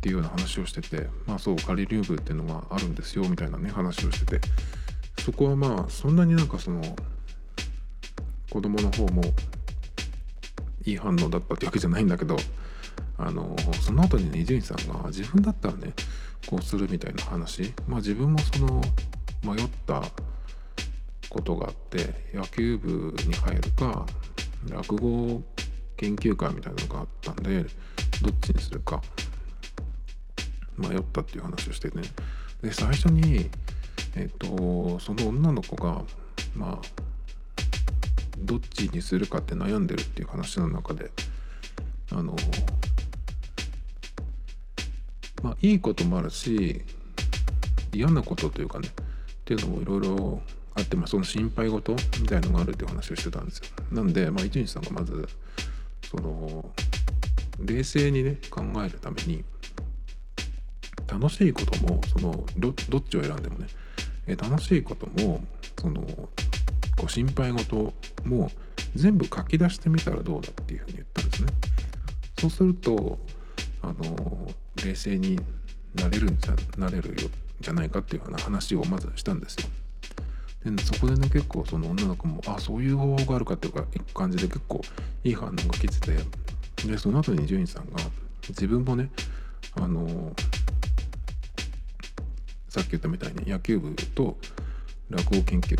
[0.00, 4.48] ていうような話をしててまあそう仮入部っていうのがあるんですよみたいなね話をしてて。
[5.20, 6.82] そこはまあそんなになんかその
[8.50, 9.22] 子供の方も
[10.84, 12.36] いい反応だったってわけじゃないんだけど
[13.18, 15.92] あのその後にね伊集院さんが自分だったらね
[16.46, 17.72] こうするみたいな話。
[17.88, 18.82] まあ自分もその
[19.42, 20.02] 迷った
[21.28, 24.06] ことがあって野球部に入るか
[24.68, 25.42] 落語
[25.96, 27.62] 研究会みたいなのがあったんで
[28.22, 29.02] どっちにするか
[30.76, 32.02] 迷ったっていう話をしてね。
[32.62, 33.50] で最初に
[34.16, 36.02] えっ、とその女の子が
[36.54, 37.02] まあ
[38.38, 41.10] どっちにするかって悩んでるっていう話の中で
[42.12, 42.36] あの
[45.42, 46.82] まあいいこともあるし
[47.92, 48.90] 嫌なことというかねっ
[49.44, 50.42] ていうのもいろいろ
[50.74, 53.64] あって、まあ、その心配事みたいのがあるっていう話をしてたんですよ。
[53.92, 55.28] なんで、まあ、一日さんがまず
[56.10, 56.70] その
[57.60, 59.44] 冷静にね考えるために
[61.06, 63.68] 楽しいこともそのどっちを選んでもね
[64.36, 65.44] 楽しいことも
[65.80, 66.04] その
[66.96, 67.92] こう心配事
[68.24, 68.50] も
[68.94, 71.48] 全部書き出してみたらどうだっていうふうに言ったんですね。
[72.38, 73.18] そうすると
[73.82, 74.52] あの
[74.84, 75.40] 冷静に
[75.94, 77.28] なれるんじゃなれるよ
[77.60, 79.68] じゃないかっていうような話をまずしたんですよ。
[80.70, 84.80] でそこでね結構その女の子もあそういう方法があるかっていうか感じで結構
[85.22, 86.18] いい反応が来てて
[86.86, 87.98] でその後に伊集院さんが
[88.48, 89.10] 自分もね
[89.74, 90.34] あの
[92.68, 94.38] さっき言ったみたいに野球部と
[95.10, 95.76] 落語研究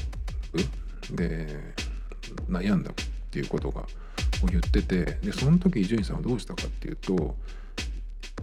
[0.52, 0.62] 部
[1.12, 1.74] で
[2.48, 2.94] 悩んだっ
[3.30, 3.86] ていうことが
[4.44, 7.36] を言っててでその時伊集院さんはどうしたかっていうと、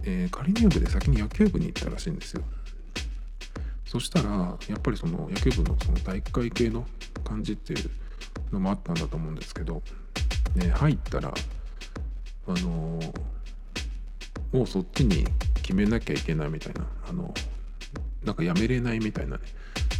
[0.04, 2.42] えー、仮入部で先に野球部に行ったらしいんですよ。
[3.86, 6.86] そしたらやっぱりその野球部のその体育会系の
[7.24, 7.90] 感じっていう
[8.50, 9.82] のもあったんだと思うんですけど、
[10.54, 13.12] ね、入ったらあのー、
[14.56, 17.34] もうそっちに決めなきゃいけないみたいなあの
[18.24, 19.42] なんかやめれないみたいなね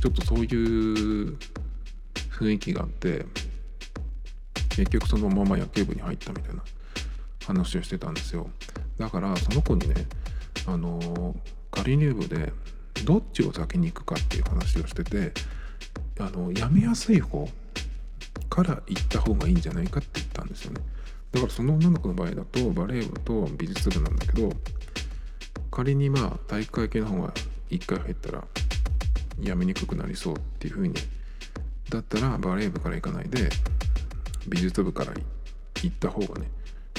[0.00, 1.36] ちょっとそういう
[2.32, 3.26] 雰囲気があって
[4.70, 6.62] 結局そのまま野球部に入ったみたいな
[7.46, 8.50] 話をしてたんですよ。
[8.98, 10.06] だからその子にね
[10.66, 11.34] あの
[11.70, 12.52] 仮入部で
[13.04, 15.32] どっちを先に行くかっていう話をしてて
[16.18, 17.48] あのやめやすい方
[18.48, 20.80] から行った方がいいんじゃないかって言ったんですよね。
[21.32, 24.52] だからその女の子の場合だとバレー部と美術部なんだけど
[25.70, 27.32] 仮にまあ体育会系の方が
[27.70, 28.44] 1回入ったら
[29.40, 30.94] やめにくくなりそうっていう風に
[31.92, 33.50] だったらバレー部から行かないで
[34.48, 35.12] 美術部から
[35.82, 36.50] 行った方がね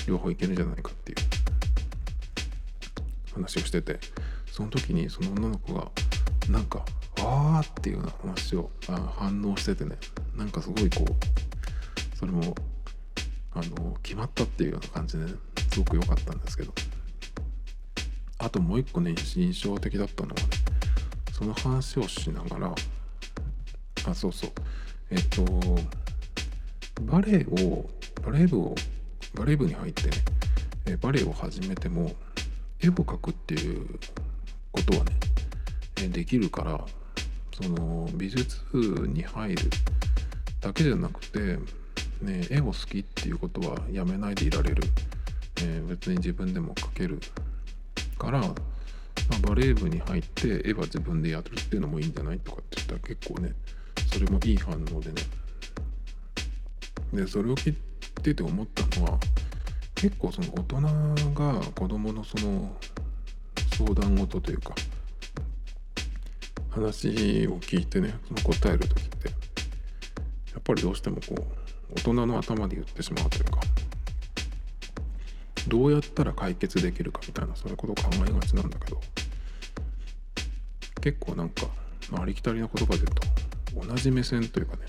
[0.08, 1.18] 両方行けるんじゃないかっていう。
[3.34, 4.00] 話をしてて。
[4.52, 5.90] その時にその女の子が
[6.48, 6.86] なんか
[7.20, 9.98] 「ああ」っていうような話をあ反応しててね。
[10.36, 12.56] なんかすごいこうそれも
[13.54, 15.32] あの決まったっていうような感じで、ね、
[15.72, 16.74] すごく良かったんですけど。
[18.38, 20.42] あともう一個ね印象的だったのはね
[21.32, 22.76] その話をしながら
[24.06, 24.52] あそうそう。
[25.10, 25.46] えっと
[27.04, 27.90] バレエを
[28.24, 28.76] バレー部を
[29.34, 30.12] バレー部に入ってね
[30.86, 32.12] えバレエを始めても
[32.82, 34.00] 絵を描くっていう
[34.72, 35.12] ことはね
[36.04, 36.86] えできるから
[37.62, 38.58] その美術
[39.08, 39.70] に入る
[40.62, 41.60] だけじゃなくて
[42.24, 44.84] ね、絵を好きっていうことはやめないでいられる、
[45.58, 47.20] えー、別に自分でも描ける
[48.18, 48.54] から、まあ、
[49.48, 53.54] バレー部に入って絵は自分でやるっていうのもいいんじゃないとかって言ったら結構ね
[54.14, 55.22] それもいい反応でね。
[57.14, 57.74] でそれを聞い
[58.22, 59.20] てて思ったのは
[59.96, 62.76] 結構その大人が子供のその
[63.78, 64.76] 相談事というか
[66.70, 69.34] 話を聞いてねその答える時ってや
[70.60, 73.62] っぱりどうしてもこう大人の頭で言ってしまうというか
[75.68, 79.02] どうやったら解決できるかみたいなそういうことを考えがちなんだけど
[81.02, 81.68] 結構なんか、
[82.14, 83.43] ありきたりな言葉で言うと
[83.76, 84.84] 同じ目線というかね。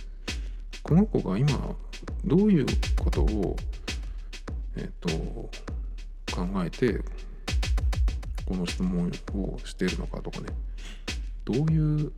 [0.83, 1.75] この子が今
[2.25, 2.67] どういう
[3.03, 3.57] ことを
[4.77, 5.51] えっ、ー、と
[6.35, 7.01] 考えて
[8.45, 10.49] この質問をしているのかとかね。
[11.45, 12.13] どういう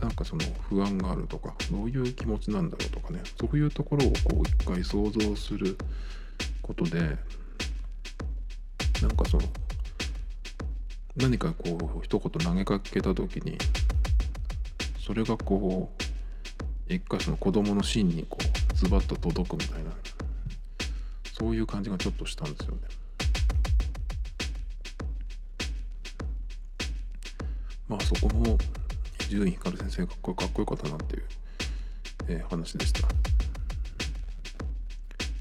[0.00, 3.20] なんかその不安があるとかどういう気持ちなんだろうとかね。
[3.38, 5.76] そういうところをこう一回想像する
[6.62, 7.16] ことで
[9.02, 9.42] なんかその
[11.16, 13.56] 何かこう一言投げかけた時に
[15.06, 15.88] それがこ
[16.88, 19.90] う一回その子供の芯にこうズバッと届くみたいな
[21.32, 22.80] そういう感じがちょっとしたんですよね。
[27.88, 28.58] まあそこも
[29.20, 31.24] 伊集院光先生かっこかっこよかったなっていう、
[32.26, 33.06] えー、話でした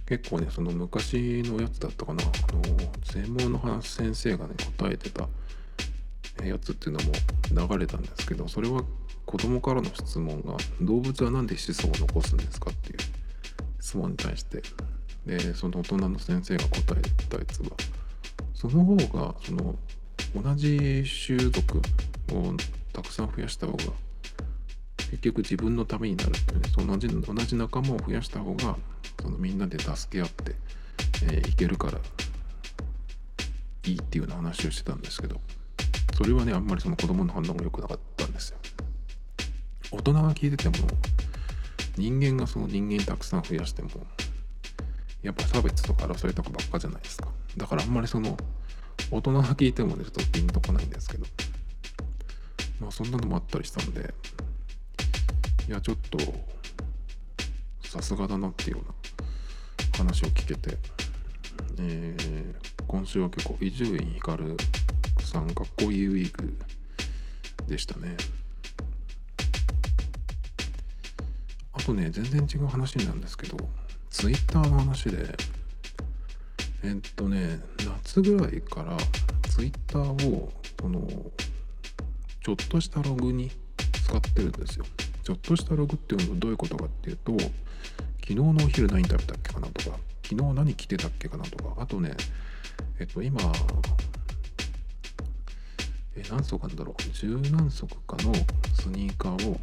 [0.05, 2.61] 結構ねその昔のやつだったかなあの
[3.03, 5.27] 全盲の話先生がね答えてた
[6.43, 6.99] やつっていうの
[7.65, 8.83] も流れたんですけどそれは
[9.25, 12.97] 子供からの質問が「動物は何で子孫を残すんですか?」っていう
[13.79, 14.61] 質問に対して
[15.25, 17.69] でその大人の先生が答えたやつは
[18.53, 19.77] その方がその
[20.35, 21.79] 同じ種族
[22.31, 22.53] を
[22.93, 23.83] たくさん増やした方が
[24.97, 28.77] 結局自分のためになるっていうね同じ同じ仲間を増やした方が
[29.21, 30.55] そのみんなで助け合って、
[31.23, 31.99] えー、いけるから
[33.85, 35.39] いいっていうような話をしてたんですけど
[36.17, 38.57] それはねあんまりその子供の反応が良くなかったんですよ
[39.91, 40.87] 大人が聞いてても
[41.97, 43.89] 人間がその人間たくさん増やしても
[45.23, 47.29] やっぱ差別とか争いとかばっかじゃないですか。
[47.57, 48.37] だからあんまりその
[49.09, 51.25] 大人が聞いてもねちょっとピンとこないんですけど。
[52.79, 54.13] まあそんなのもあったりしたんで
[55.67, 56.19] いやちょっと
[57.87, 60.77] さすがだなっていうような話を聞けて、
[61.79, 64.57] えー、今週は結構伊集院光
[65.21, 66.53] さんかっこいいウィーク
[67.67, 68.17] でしたね。
[71.77, 73.57] あとね全然違う話なんですけど
[74.09, 75.35] ツイッターの話で
[76.83, 78.97] えっとね夏ぐらいから
[79.49, 81.07] ツイッターをその
[82.45, 83.49] ちょっとしたログに
[84.05, 84.85] 使ってるんですよ。
[85.23, 87.31] ちょっとしたログっていうのはどういうことかっていうと、
[88.21, 92.15] 昨日のお昼何食べたっけかなとか、昨日何着てたっけかなとか、あとね、
[92.99, 93.41] えっと今、
[96.15, 98.33] え何足あるんだろう、十何足かの
[98.75, 99.59] スニーカーを、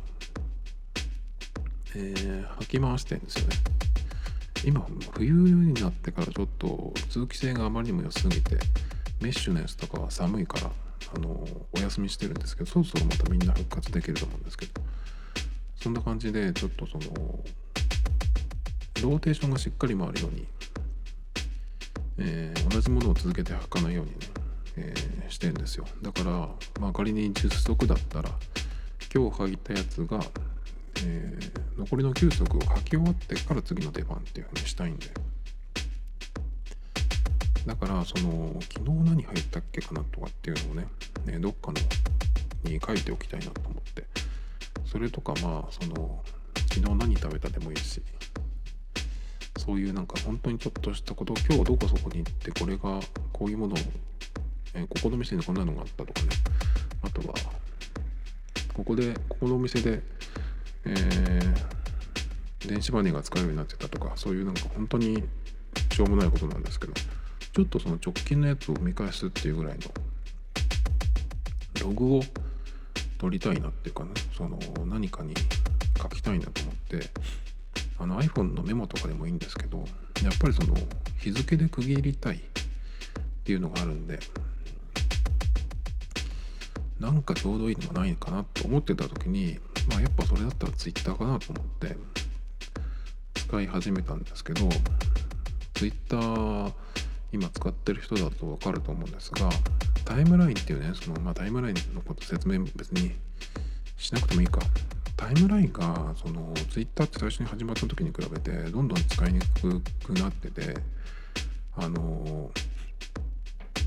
[1.95, 3.57] えー、履き回してんですよね。
[4.65, 8.57] 今冬になってからちょっと通気性があまりにも良すぎて
[9.21, 10.71] メッシュのやつとかは寒いから
[11.15, 14.81] あのお休みしてるんですけどそろそろまたみんな復活できると思うんですけど
[15.77, 17.05] そんな感じでちょっとその
[19.03, 20.47] ローテーションがしっかり回るように、
[22.19, 24.17] えー、同じものを続けて履かないようにね、
[24.77, 26.31] えー、してるんですよだから、
[26.81, 28.31] まあ、仮に10足だったら
[29.13, 30.21] 今日履いたやつが、
[31.05, 35.09] えー、残りの9足を履き終わってから次の出番っていうふうにしたいんで。
[37.67, 40.87] だからその昨日何履いたっけかなとかっていうのをね
[41.27, 41.79] ねどっかの
[42.69, 44.05] に書いておきたいなと思って。
[44.85, 46.23] それとかまあその
[46.69, 48.03] 昨日何食べたでもいいし
[49.59, 53.01] そういうなんか本当にちょっとしたこと今日どこそこに行ってこれが
[53.33, 53.79] こういうものを、
[54.75, 56.29] え、ここの店にこんなのがあったとかね。
[57.03, 57.35] あとは
[58.75, 60.03] ここでここのお店で、
[60.85, 65.23] えー、電子マネーが使えるようになってたとかそういうなんか本当に
[65.93, 69.81] しょうもないことなんですけどちょっとその直近のやつを見返すっていうぐらいの
[71.83, 72.23] ログを
[73.19, 75.35] 取りたいなっていうかねその何かに
[76.01, 77.11] 書きたいなと思って
[77.99, 79.79] あの iPhone のメモとかでもいいんですけど
[80.25, 80.75] やっぱりその
[81.19, 82.41] 日付で区切りたいっ
[83.45, 84.19] ていうのがあるんで
[86.99, 89.59] なんかちょうどいいのもないかなと思ってた時に
[89.89, 91.97] まあやっぱそれだったら Twitter かなと思って
[93.35, 94.69] 使い始めたんですけど
[95.75, 96.73] Twitter
[97.33, 99.49] 今使ってる人だと分かると思うんですが
[100.05, 103.13] タイムラインっていうねその、まあ、タイムラインのこと説明別に
[103.97, 104.61] しなくてもいいか。
[105.23, 110.75] タイムラインがその Twitter って最初に始まった時に比べてどんどん使いにくくなってて
[111.77, 112.51] あの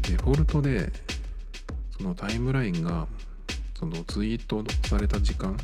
[0.03, 0.93] デフォルトで
[1.97, 3.05] そのタイムラインが
[3.77, 5.57] そのツイートされた時間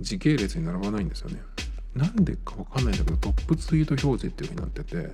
[0.00, 1.40] 時系列に並ばないんですよね。
[1.94, 5.12] なんでかわかんないんだけどトップツイート表示っていう風になってて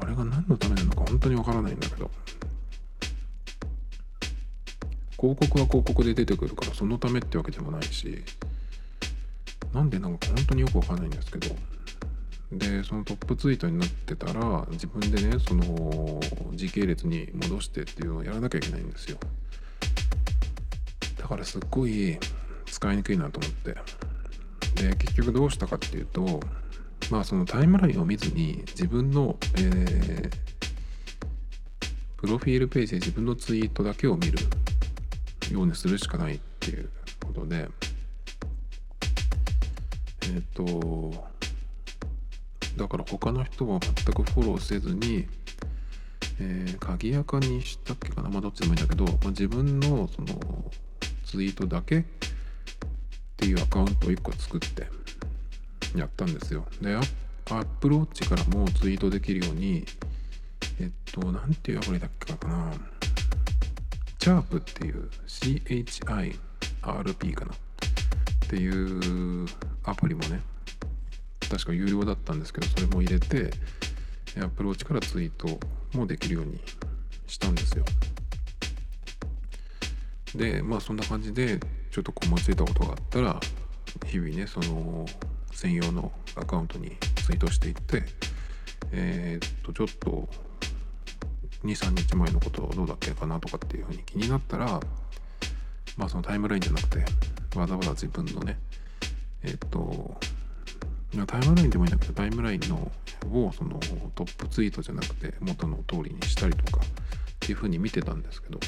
[0.00, 2.10] あれが何のためなのか本当にわからないんだけど。
[5.20, 8.22] 広告は広告で出てくるからそのためってわけでもないし
[9.74, 11.56] なんでなんか本当によくわかんないんですけど。
[12.52, 16.18] でそのトップツイートになってたら自分でねその
[16.54, 19.18] 時系列に戻してっていうのをやらなきゃいけないんですよ。
[21.18, 22.18] だからすっごい
[22.68, 23.76] 使いにくいなと思って。
[24.74, 26.40] で結局どうしたかっていうと
[27.10, 30.30] まあそのタイムラインを見ずに自分の、えー、
[32.16, 34.38] プロフィールページで自分のツイートだけを見る
[35.50, 36.90] ようにするしかないっていう
[37.24, 37.68] ことで。
[40.22, 41.28] えっ、ー、と
[42.76, 45.26] だから他の人は全くフォローせずに、
[46.38, 48.28] えー、鍵垢にしたっけかな？
[48.28, 50.70] まあどっちでもいいんだけど、まあ、自分のその
[51.24, 52.04] ツイートだけ
[53.38, 54.88] っていうアカウントを1個作って
[55.96, 56.66] やったんですよ。
[56.82, 59.86] でアップルウォッチからもツイートできるように
[60.80, 62.72] えっと何ていうアプリだっけかな。
[64.18, 66.34] チャープっていう CHIRP
[67.34, 67.54] かな。
[67.54, 68.68] ってい
[69.44, 69.46] う
[69.84, 70.40] アプリもね
[71.48, 73.52] 確か有料だったんですけどそれも入れて
[74.36, 75.60] Apple Watch からツイート
[75.96, 76.58] もできるように
[77.28, 77.84] したんですよ。
[80.34, 81.60] でまあそんな感じで
[82.02, 83.40] ちょっと思いついたことがあったら
[84.06, 85.06] 日々ねその
[85.52, 88.04] 専用のアカウントにツイートしていって
[88.92, 90.28] えー、っとちょっと
[91.64, 94.80] 23日前のことどうだっけかなとかっていうふうに気になったら
[95.96, 97.04] まあそのタイムラインじゃなくて
[97.56, 98.58] わざわざ自分のね
[99.42, 100.16] えっと
[101.26, 102.90] タイムラインでもいいんだけどタイムラインの
[103.32, 103.80] をその
[104.14, 106.88] トップツイートじゃなくて元の通りにしたりとかっ
[107.40, 108.60] ていうふうに見てたんですけど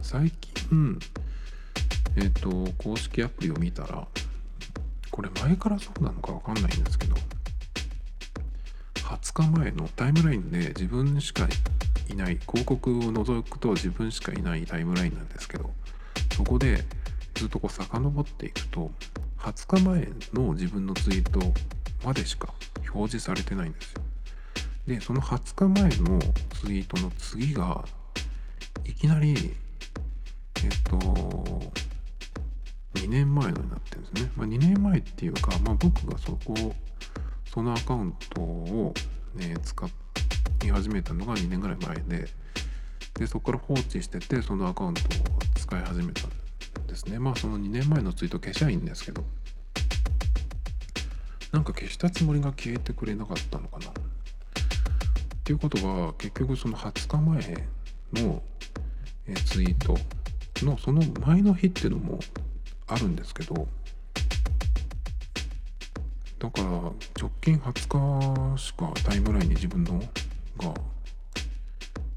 [0.00, 0.98] 最近
[2.16, 4.06] えっ、と公式アプリを見たら
[5.10, 7.16] これ前からそうなのかわかんないんですけど
[8.94, 11.46] 20日前のタイムラインで自分しか
[12.10, 15.70] いない広告を除くと自分しかいないタイムラインなんですけど
[16.34, 16.84] そこで
[17.34, 18.90] ずっとこう遡っていくと
[19.38, 21.40] 20日前の自分のツイート
[22.04, 22.52] までしか
[22.92, 24.02] 表示されてないんですよ。
[24.86, 26.18] でその20日前の
[26.60, 27.84] ツイートの次が
[28.84, 29.54] いきなり
[35.02, 36.74] っていうか、まあ、僕がそこ
[37.44, 38.94] そのアカウントを、
[39.34, 39.86] ね、使
[40.64, 42.28] い始めたのが2年ぐらい前で
[43.14, 45.04] でそこから放置しててそのアカウントを
[45.56, 47.18] 使い始めたんですね。
[47.18, 49.22] まあその2年前のツイート消しゃいいんですけど。
[51.52, 53.90] なんか消したつもりが消えてくれなかったのかな。
[53.90, 53.92] っ
[55.44, 58.42] ていうことは結局その20日前の
[59.44, 59.96] ツイート
[60.64, 62.20] のその前の日っていうのも
[62.86, 63.68] あるんですけど
[66.42, 70.00] だから直近20日しかタイムラインに自分の
[70.58, 70.74] が、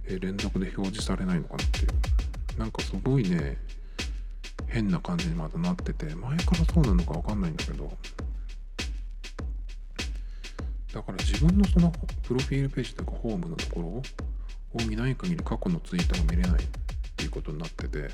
[0.07, 2.59] え連続で表示されないのかなっていう。
[2.59, 3.57] なんかすごいね
[4.67, 7.95] 変な感じにまたなってて前からそうなのか分かんないんだけど。
[10.91, 16.67] だから自分のそのプロフィールページとかホームのところを見ない限り過去のツイートが見れないっ
[17.15, 18.09] ていうことになってて。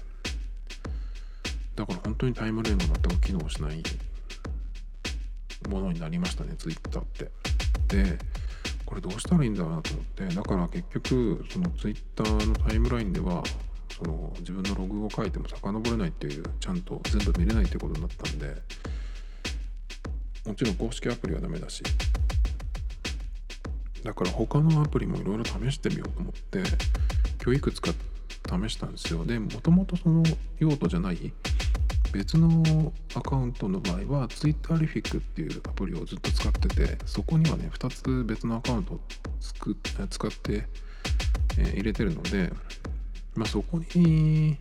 [1.74, 3.82] だから本当にタイムラインが全く機能しない。
[5.70, 7.32] ものになりましたねツイッターって。
[7.88, 8.18] で
[8.86, 10.26] これどうしたらいいんだろうなと思って。
[10.26, 13.44] だから結局そのツイッターのタイムラインでは
[13.98, 18.56] その自分のログを書いても遡れないっていうちゃんと全部見れないってことになったんで
[20.46, 21.84] もちろん公式アプリはダメだし。
[24.04, 26.64] だから他のアプリもいろいろ試してみようと思って
[27.44, 27.92] 今日いくつか
[28.50, 29.24] 試したんですよ。
[29.26, 30.24] でもともとその
[30.58, 31.32] 用途じゃない
[32.12, 39.00] 別のアカウントの場合は Twitter リフィックっていうアプリをずっと使っててそこにはね2つ別のアカウントを
[39.40, 40.68] 使って、
[41.58, 42.52] えー、入れてるので
[43.36, 44.58] まあそこに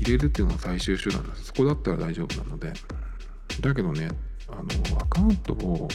[0.00, 1.44] 入れるっていうのが最終手段です。
[1.46, 2.72] そこだったら大丈夫なので。
[3.60, 4.08] だけどね
[4.48, 5.88] あのアカウントを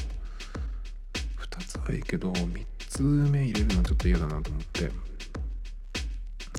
[1.13, 4.91] 2つはいいけど3つ目入れるのはちょっと嫌だなと思って。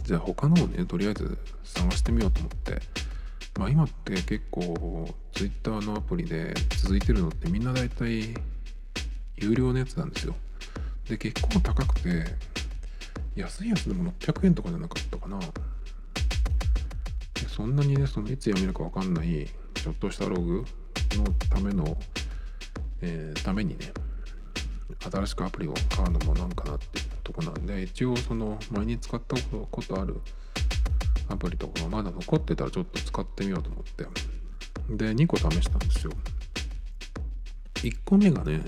[0.04, 3.01] じゃあ他のをねとりあえず探してみようと思って。
[3.58, 8.34] まあ今って結構 Twitter のアプリで続いてるのってみんな大体
[9.36, 10.34] 有料のやつなんですよ。
[11.08, 12.24] で結構高くて
[13.34, 15.38] 安いやつでも600円とかじゃなかったかな。
[17.48, 20.64] そんなにねそのいつやめるか分かんないちょっとしたログ
[21.12, 21.98] のための、
[23.02, 23.92] えー、ためにね
[24.98, 29.36] 新しくアプリを買うのもなんかなっていうとこなんで一応その前に使った
[29.70, 30.20] ことある
[31.32, 34.06] アプリとかがまだ残ってたらちょっと使ってみようと思って。
[34.90, 36.12] で2個試したんですよ。
[37.74, 38.62] 1個目がね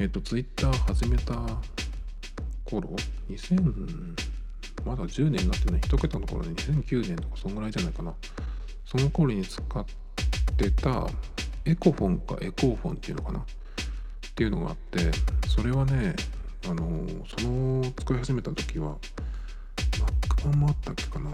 [0.00, 1.34] えっ、と Twitter 始めた
[2.64, 2.90] 頃
[3.28, 4.16] ？2000
[4.84, 8.14] まだ10年になってね1桁の頃で2009年とかそんぐらいじゃないかな。
[8.86, 9.84] その頃に使っ
[10.56, 11.08] てた
[11.64, 13.38] エコフォンかエコーフォンっていうのかな？
[13.40, 13.42] っ
[14.34, 15.10] ていうのがあって
[15.48, 16.14] それはね
[16.66, 17.06] あの
[17.38, 18.96] その使い始めた時は
[20.44, 21.30] 版もあったっけかな。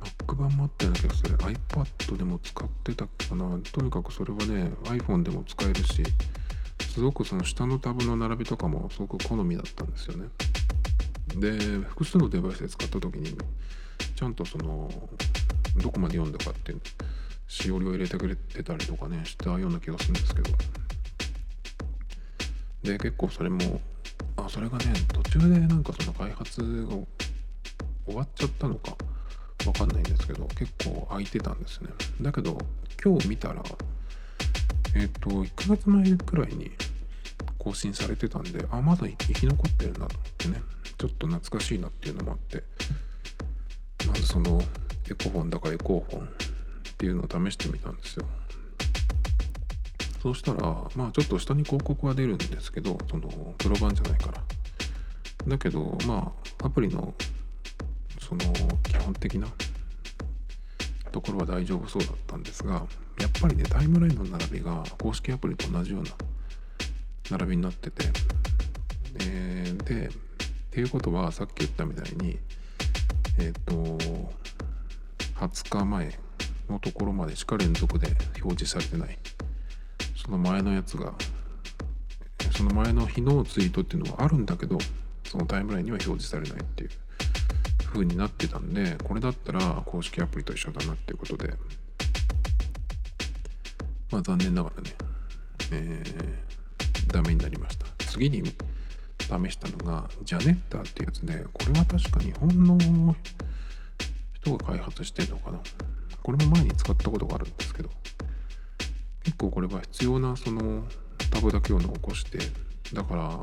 [0.00, 1.36] Mac 版もあったような気がする。
[1.36, 3.58] iPad でも使ってたかな。
[3.72, 6.02] とにかくそれはね iPhone でも使えるし
[6.92, 10.28] すごくその下のタブの並びとかもすごく好みだったんですよね。
[11.36, 11.50] で
[11.88, 13.36] 複数のデバイスで使った時に
[14.14, 14.90] ちゃんとその
[15.76, 16.80] どこまで読んだかっていう
[17.46, 20.50] しおりを入れてくれてたりとかねしたような気がするんですけど。
[22.82, 23.80] で結構それも
[24.46, 26.96] あそれがね途中でなんかその開発が
[28.06, 28.96] 終わっちゃったのか
[29.66, 31.88] わかんないんですけど結構空いてたんですね。
[32.20, 32.56] だけど
[33.02, 33.62] 今日見たら
[34.94, 36.70] えっ、ー、と1ヶ月前くらいに
[37.58, 40.62] 更新されてたんであまだ生き残ってるなと思ってね。
[40.98, 42.62] ちょっと懐かしいなっていうのもあって。
[44.06, 44.62] まずその
[45.10, 46.28] エコフォンだからエコーフォンっ
[46.96, 48.26] ていうのを試してみたんですよ。
[50.26, 50.62] そうしたら
[50.96, 54.42] まあちょっと下に広告は出るんですけどそのプロ版じゃないから。
[55.46, 57.14] だけどまあアプリの
[58.18, 58.40] その
[58.82, 59.46] 基本的な
[61.12, 62.84] ところは大丈夫そうだったんですが
[63.20, 66.10] やっぱりねタイムラインの並びが公式アプリと同じような
[67.38, 68.06] 並びになってて、
[69.20, 70.10] えー、でっ
[70.72, 72.36] ていうことはさっき言ったみたいに
[73.38, 73.96] えっ、ー、と
[75.36, 76.18] 20日前
[76.68, 78.08] のところまでしか連続で
[78.42, 79.16] 表示されてない。
[80.26, 81.14] その前のやつが
[82.50, 84.76] その前の日のツイートっていうのはあるんだけど
[85.24, 86.90] そのタイムラインには表示されないっていう
[87.86, 91.54] 風になってたんでこれだったら公式アプリと一緒だなっていうことで。
[94.10, 94.94] まあ残念ながらね、
[95.72, 97.86] えー、ダメになりました。
[98.04, 98.42] 次に
[99.18, 103.16] 試したのがジャネッターっていうやつでこれは確か日本の
[104.34, 105.58] 人が開発してるのかな。
[106.22, 107.90] これも前に使ったことがあるんですけど。
[109.26, 110.84] 結構これは必要なその
[111.32, 112.38] タブだけを残して
[112.92, 113.40] だから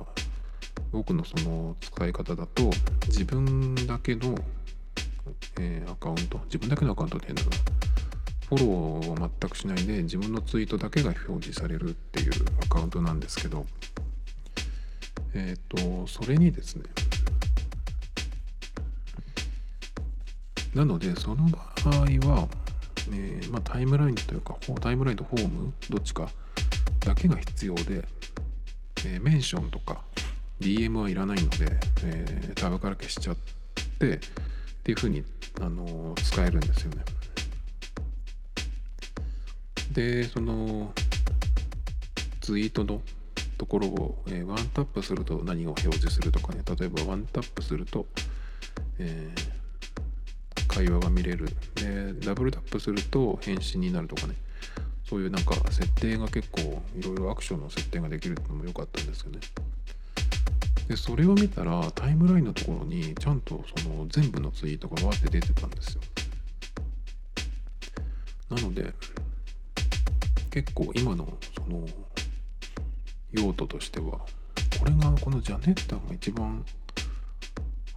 [0.94, 2.72] 僕のその使い方だと
[3.08, 4.34] 自分だけの、
[5.60, 7.50] えー、アカウント自分だけのアカウントって変だな。
[8.48, 12.32] フォローを全くしないで自分のツイートだけが表示されるっていう
[12.64, 13.66] アカウントなんですけど
[15.34, 16.84] えっ、ー、とそれにですね
[20.74, 21.60] なのでその場
[21.92, 22.48] 合は
[23.12, 26.30] えー、まあ、タイムラインというかタイムラインとホームどっちか
[27.00, 28.08] だけが必要で、
[29.06, 30.02] えー、メンションとか
[30.60, 31.66] DM はいらないので、
[32.04, 33.36] えー、タブから消しちゃっ
[34.00, 34.20] てっ
[34.84, 35.24] ていう風に、
[35.62, 37.04] あの使えるんですよね。
[39.92, 40.92] でその
[42.42, 43.02] ツイートの
[43.58, 46.64] ところを、えー、ワンタップすると何を表示するとかね。
[46.78, 48.06] 例えばワンタップすると、
[49.00, 49.53] えー、
[50.74, 51.48] 会話が見れる。
[51.76, 54.36] でダブルタップすると返信になるとかね。
[55.08, 59.40] そういうなんか設定が結構いろいろアクションの設定ができるってのも良かったんですよね。
[60.88, 66.02] でそれを見たらタイムラインのところにちゃんとその全部のツイートがわって出てたんですよ。
[68.50, 68.94] なので
[70.50, 71.88] 結構今のその
[73.32, 74.20] 用途としては
[74.80, 76.66] これがこのジャネッタが一番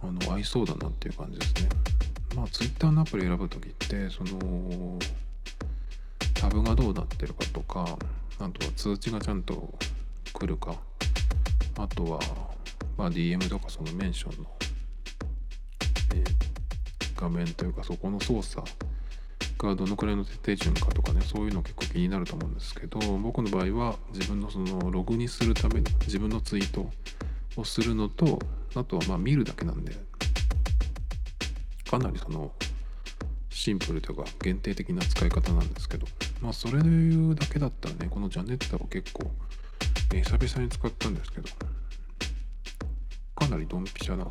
[0.01, 1.69] あの合いそうだなっていう感じですね。
[2.35, 4.99] まあ Twitter のアプリ選ぶ時ってその
[6.33, 7.97] タブがどうなってるかとか
[8.39, 9.73] あとは通知がちゃんと
[10.33, 10.75] 来るか
[11.77, 12.19] あとは、
[12.97, 14.49] まあ、DM とかそのメンションの、
[16.15, 16.23] え、
[17.15, 18.67] 画面というかそこの操作
[19.57, 26.89] がどのくらいの手順かとかねそういうの結構気になると思うんですけど僕の場合は自分のそのログにするために自分のツイート
[27.59, 28.39] をするのと
[28.75, 29.93] あとはまあ見るだけなんで
[31.87, 32.51] かなりその
[33.49, 36.05] シンプルというか限定的な使い方なんですけど
[36.41, 39.31] まあそれで言うだけだったらねこのジャネッタを結構、
[40.13, 41.49] え、久々に使ったんですけど
[43.35, 44.27] かなりドンピシャな、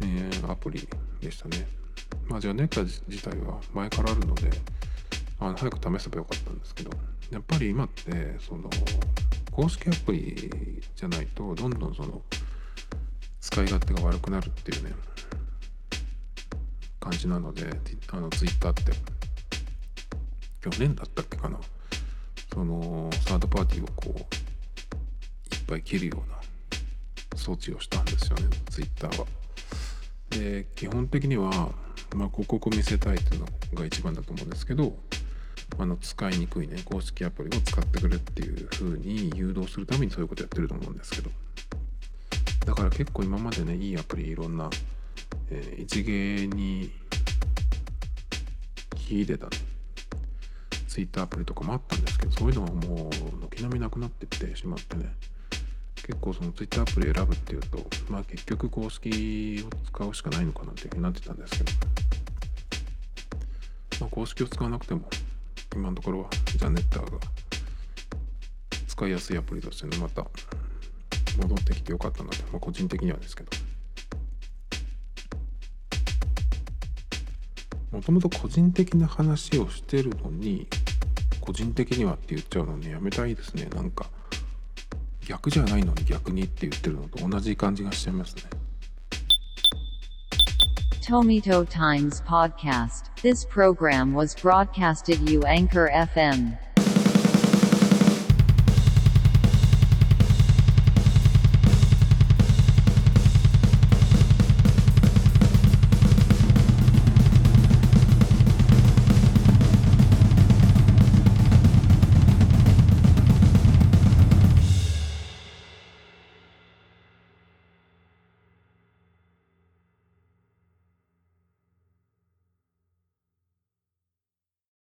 [0.00, 0.88] えー、アプリ
[1.20, 1.66] でしたね。
[2.26, 4.50] まあ、じゃあネタ自体は前からあるので
[5.40, 6.90] あの早く試せばよかったんですけど
[7.30, 8.70] やっぱり今ってその
[9.52, 12.22] 公式アプリじゃないとどんどんその
[13.40, 14.92] 使い勝手が悪くなるっていうね
[17.08, 17.64] 感じなので
[18.12, 18.92] あのツイッターって。
[20.60, 21.58] 去年だったっけかな。
[22.52, 24.18] そのサードパーティーをこう
[25.54, 29.26] いっぱい切るような装置をしたんですよねツイッターは。
[30.30, 31.50] で基本的には
[32.14, 34.96] まあ、広告を見せたいっていうのが一番だと思うんですけど
[35.76, 41.30] あの使いにくいね公式アプリを使ってくれっていう風に誘導するためにそういうことやってると思うんですけど。
[42.64, 44.68] だから結構今までねいいアプリいろんな、
[45.50, 46.90] えー、一芸に
[49.08, 49.46] 秀でた。
[49.46, 49.56] ね
[50.86, 55.14] Twitter アプリとかもあったんですけどそういうのはもう軒並みなくなってってしまってね。
[55.94, 61.72] 結構その Twitter アプリ選ぶっていうとまあ結局公式を使うしかないのかなっていうふうになってたんですけど。
[64.00, 65.08] まあ公式を使わなくても
[65.74, 67.18] 今のところはジャネッターが
[68.86, 70.24] 使いやすいアプリとしてねまた
[71.36, 73.50] 戻ってきてよかったなと、まあ、個人的にはですけど。
[77.90, 80.66] もともと個人的な話をしてるのに
[81.40, 84.06] 個人的にはって言っちゃうのねやめたいですねなんか
[85.26, 88.42] 逆じゃないのに逆にって言ってるのと同じ感じがしちゃいますね。
[91.08, 93.04] Tomito Times Podcast.
[93.22, 96.58] This program was broadcasted you Anchor FM.